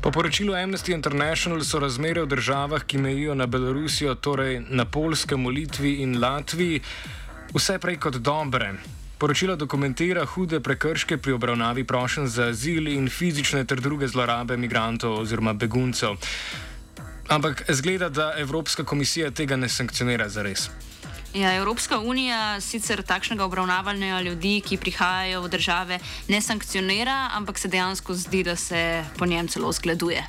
Po 0.00 0.10
poročilu 0.10 0.54
Amnesty 0.56 0.92
International 0.92 1.60
so 1.64 1.78
razmere 1.78 2.22
v 2.24 2.30
državah, 2.32 2.86
ki 2.88 2.98
mejijo 2.98 3.34
na 3.36 3.46
Belorusijo, 3.46 4.14
torej 4.14 4.62
na 4.70 4.84
Polskem, 4.84 5.44
Litvi 5.46 6.00
in 6.00 6.16
Latviji, 6.20 6.80
vse 7.52 7.76
prej 7.78 7.98
kot 8.00 8.16
dobre. 8.24 8.72
Poročilo 9.20 9.52
dokumentira 9.56 10.22
hude 10.24 10.62
prekrške 10.64 11.18
pri 11.20 11.32
obravnavi 11.36 11.82
prošen 11.84 12.24
za 12.26 12.46
azil 12.48 12.86
in 12.88 13.08
fizične 13.08 13.66
ter 13.68 13.80
druge 13.80 14.08
zlorabe 14.08 14.54
imigrantov 14.56 15.18
oziroma 15.20 15.52
beguncev. 15.52 16.16
Ampak 17.28 17.62
zgleda, 17.68 18.08
da 18.08 18.32
Evropska 18.38 18.84
komisija 18.84 19.30
tega 19.30 19.56
ne 19.56 19.68
sankcionira 19.68 20.28
za 20.28 20.42
res. 20.42 20.70
Ja, 21.34 21.52
Evropska 21.54 21.98
unija 21.98 22.60
sicer 22.60 23.02
takšnega 23.02 23.44
obravnavanja 23.44 24.20
ljudi, 24.20 24.62
ki 24.64 24.80
prihajajo 24.80 25.42
v 25.42 25.52
države, 25.52 25.98
ne 26.28 26.40
sankcionira, 26.40 27.28
ampak 27.36 27.58
se 27.58 27.68
dejansko 27.68 28.14
zdi, 28.14 28.42
da 28.42 28.56
se 28.56 29.04
po 29.18 29.26
njem 29.26 29.48
celo 29.48 29.72
zgleduje. 29.72 30.24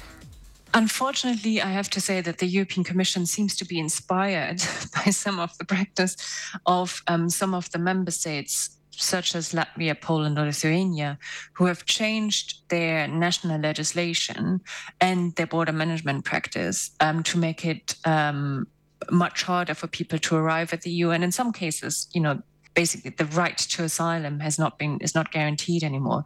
Unfortunately, 0.73 1.63
I 1.63 1.71
have 1.73 1.89
to 1.89 2.01
say 2.01 2.21
that 2.21 2.37
the 2.37 2.47
European 2.47 2.83
Commission 2.83 3.25
seems 3.25 3.55
to 3.55 3.65
be 3.65 3.79
inspired 3.79 4.59
by 4.95 5.11
some 5.11 5.39
of 5.39 5.57
the 5.57 5.65
practice 5.65 6.15
of 6.65 7.01
um, 7.07 7.29
some 7.29 7.57
of 7.57 7.69
the 7.69 7.79
member 7.79 8.11
states 8.11 8.80
such 9.01 9.35
as 9.35 9.53
Latvia, 9.53 9.99
Poland, 9.99 10.37
or 10.37 10.45
Lithuania, 10.45 11.17
who 11.53 11.65
have 11.65 11.85
changed 11.85 12.69
their 12.69 13.07
national 13.07 13.59
legislation 13.59 14.61
and 14.99 15.35
their 15.35 15.47
border 15.47 15.71
management 15.71 16.25
practice 16.25 16.91
um, 16.99 17.23
to 17.23 17.37
make 17.37 17.65
it 17.65 17.95
um, 18.05 18.67
much 19.09 19.43
harder 19.43 19.73
for 19.73 19.87
people 19.87 20.19
to 20.19 20.35
arrive 20.35 20.73
at 20.73 20.81
the 20.81 20.91
EU. 20.91 21.09
And 21.09 21.23
in 21.23 21.31
some 21.31 21.51
cases, 21.51 22.07
you 22.13 22.21
know, 22.21 22.41
basically 22.73 23.11
the 23.11 23.25
right 23.25 23.57
to 23.57 23.83
asylum 23.83 24.39
has 24.39 24.57
not 24.57 24.79
been 24.79 24.97
is 25.01 25.15
not 25.15 25.31
guaranteed 25.31 25.83
anymore. 25.83 26.23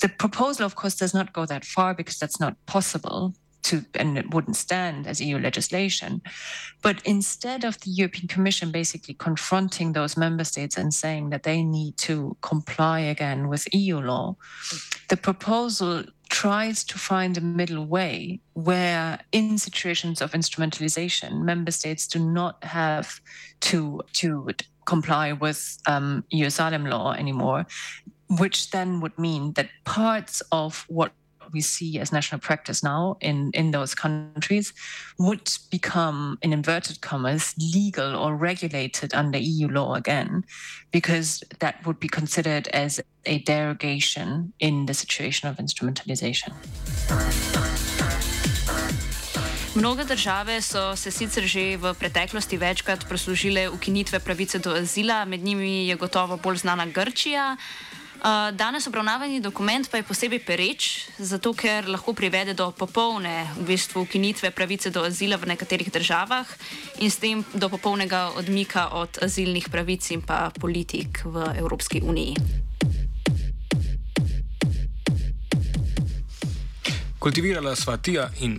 The 0.00 0.08
proposal, 0.08 0.64
of 0.66 0.76
course, 0.76 0.94
does 0.94 1.14
not 1.14 1.32
go 1.32 1.46
that 1.46 1.64
far 1.64 1.94
because 1.94 2.18
that's 2.18 2.40
not 2.40 2.54
possible 2.66 3.34
to 3.68 3.84
and 3.94 4.18
it 4.18 4.34
wouldn't 4.34 4.56
stand 4.56 5.06
as 5.06 5.20
EU 5.20 5.38
legislation. 5.38 6.22
But 6.82 7.02
instead 7.04 7.64
of 7.64 7.80
the 7.80 7.90
European 7.90 8.28
Commission 8.28 8.70
basically 8.70 9.14
confronting 9.14 9.92
those 9.92 10.16
member 10.16 10.44
states 10.44 10.76
and 10.76 10.92
saying 10.92 11.30
that 11.30 11.42
they 11.42 11.62
need 11.62 11.96
to 11.98 12.36
comply 12.40 13.00
again 13.00 13.48
with 13.48 13.72
EU 13.72 14.00
law, 14.00 14.36
the 15.08 15.16
proposal 15.16 16.04
tries 16.30 16.84
to 16.84 16.98
find 16.98 17.36
a 17.36 17.40
middle 17.40 17.86
way 17.86 18.40
where 18.52 19.18
in 19.32 19.56
situations 19.58 20.20
of 20.20 20.32
instrumentalization 20.32 21.42
member 21.42 21.70
states 21.70 22.06
do 22.06 22.18
not 22.18 22.62
have 22.62 23.20
to 23.60 24.00
to 24.12 24.46
comply 24.84 25.32
with 25.32 25.78
um, 25.86 26.24
EU 26.30 26.46
asylum 26.46 26.84
law 26.84 27.12
anymore 27.12 27.66
which 28.28 28.70
then 28.70 29.00
would 29.00 29.18
mean 29.18 29.52
that 29.54 29.70
parts 29.84 30.42
of 30.52 30.84
what 30.88 31.12
we 31.52 31.60
see 31.60 31.98
as 31.98 32.12
national 32.12 32.40
practice 32.40 32.82
now 32.82 33.16
in, 33.20 33.50
in 33.54 33.70
those 33.70 33.94
countries 33.94 34.72
would 35.18 35.50
become, 35.70 36.38
in 36.42 36.52
inverted 36.52 37.00
commas, 37.00 37.54
legal 37.74 38.16
or 38.16 38.36
regulated 38.36 39.14
under 39.14 39.38
EU 39.38 39.68
law 39.68 39.94
again, 39.94 40.44
because 40.92 41.42
that 41.60 41.84
would 41.86 42.00
be 42.00 42.08
considered 42.08 42.68
as 42.68 43.00
a 43.26 43.38
derogation 43.38 44.52
in 44.58 44.86
the 44.86 44.94
situation 44.94 45.48
of 45.48 45.56
instrumentalization. 45.56 46.52
Mnoge 49.74 50.04
države 50.04 50.62
so 50.62 50.96
se 50.96 51.10
sicer 51.10 51.46
že 51.46 51.76
v 51.76 51.94
preteklosti 51.94 52.56
večkrat 52.56 53.04
proslužile 53.04 53.68
ukinitve 53.68 54.18
pravice 54.18 54.58
do 54.58 54.74
azila, 54.74 55.24
med 55.24 55.40
njimi 55.44 55.86
je 55.86 55.94
gotovo 55.96 56.36
bolj 56.36 56.56
znana 56.56 56.86
Grčija. 56.86 57.56
Danes 58.52 58.86
obravnavani 58.86 59.40
dokument 59.40 59.90
pa 59.90 59.96
je 59.96 60.02
posebej 60.02 60.40
pereč, 60.42 61.06
zato 61.18 61.52
ker 61.54 61.86
lahko 61.86 62.12
privede 62.12 62.54
do 62.54 62.70
popolne 62.74 63.46
v 63.54 63.66
bistvu 63.70 64.02
ukinitve 64.02 64.50
pravice 64.50 64.90
do 64.90 65.06
azila 65.06 65.38
v 65.38 65.54
nekaterih 65.54 65.86
državah 65.92 66.46
in 66.98 67.10
s 67.10 67.22
tem 67.22 67.44
do 67.54 67.68
popolnega 67.68 68.34
odmika 68.34 68.90
od 68.98 69.22
azilnih 69.22 69.70
pravic 69.70 70.10
in 70.10 70.22
pa 70.22 70.50
politik 70.50 71.22
v 71.24 71.54
Evropski 71.62 72.02
uniji. 72.02 72.34
Kultivirala 77.18 77.76
sva 77.76 77.96
Tija 77.96 78.30
in 78.40 78.58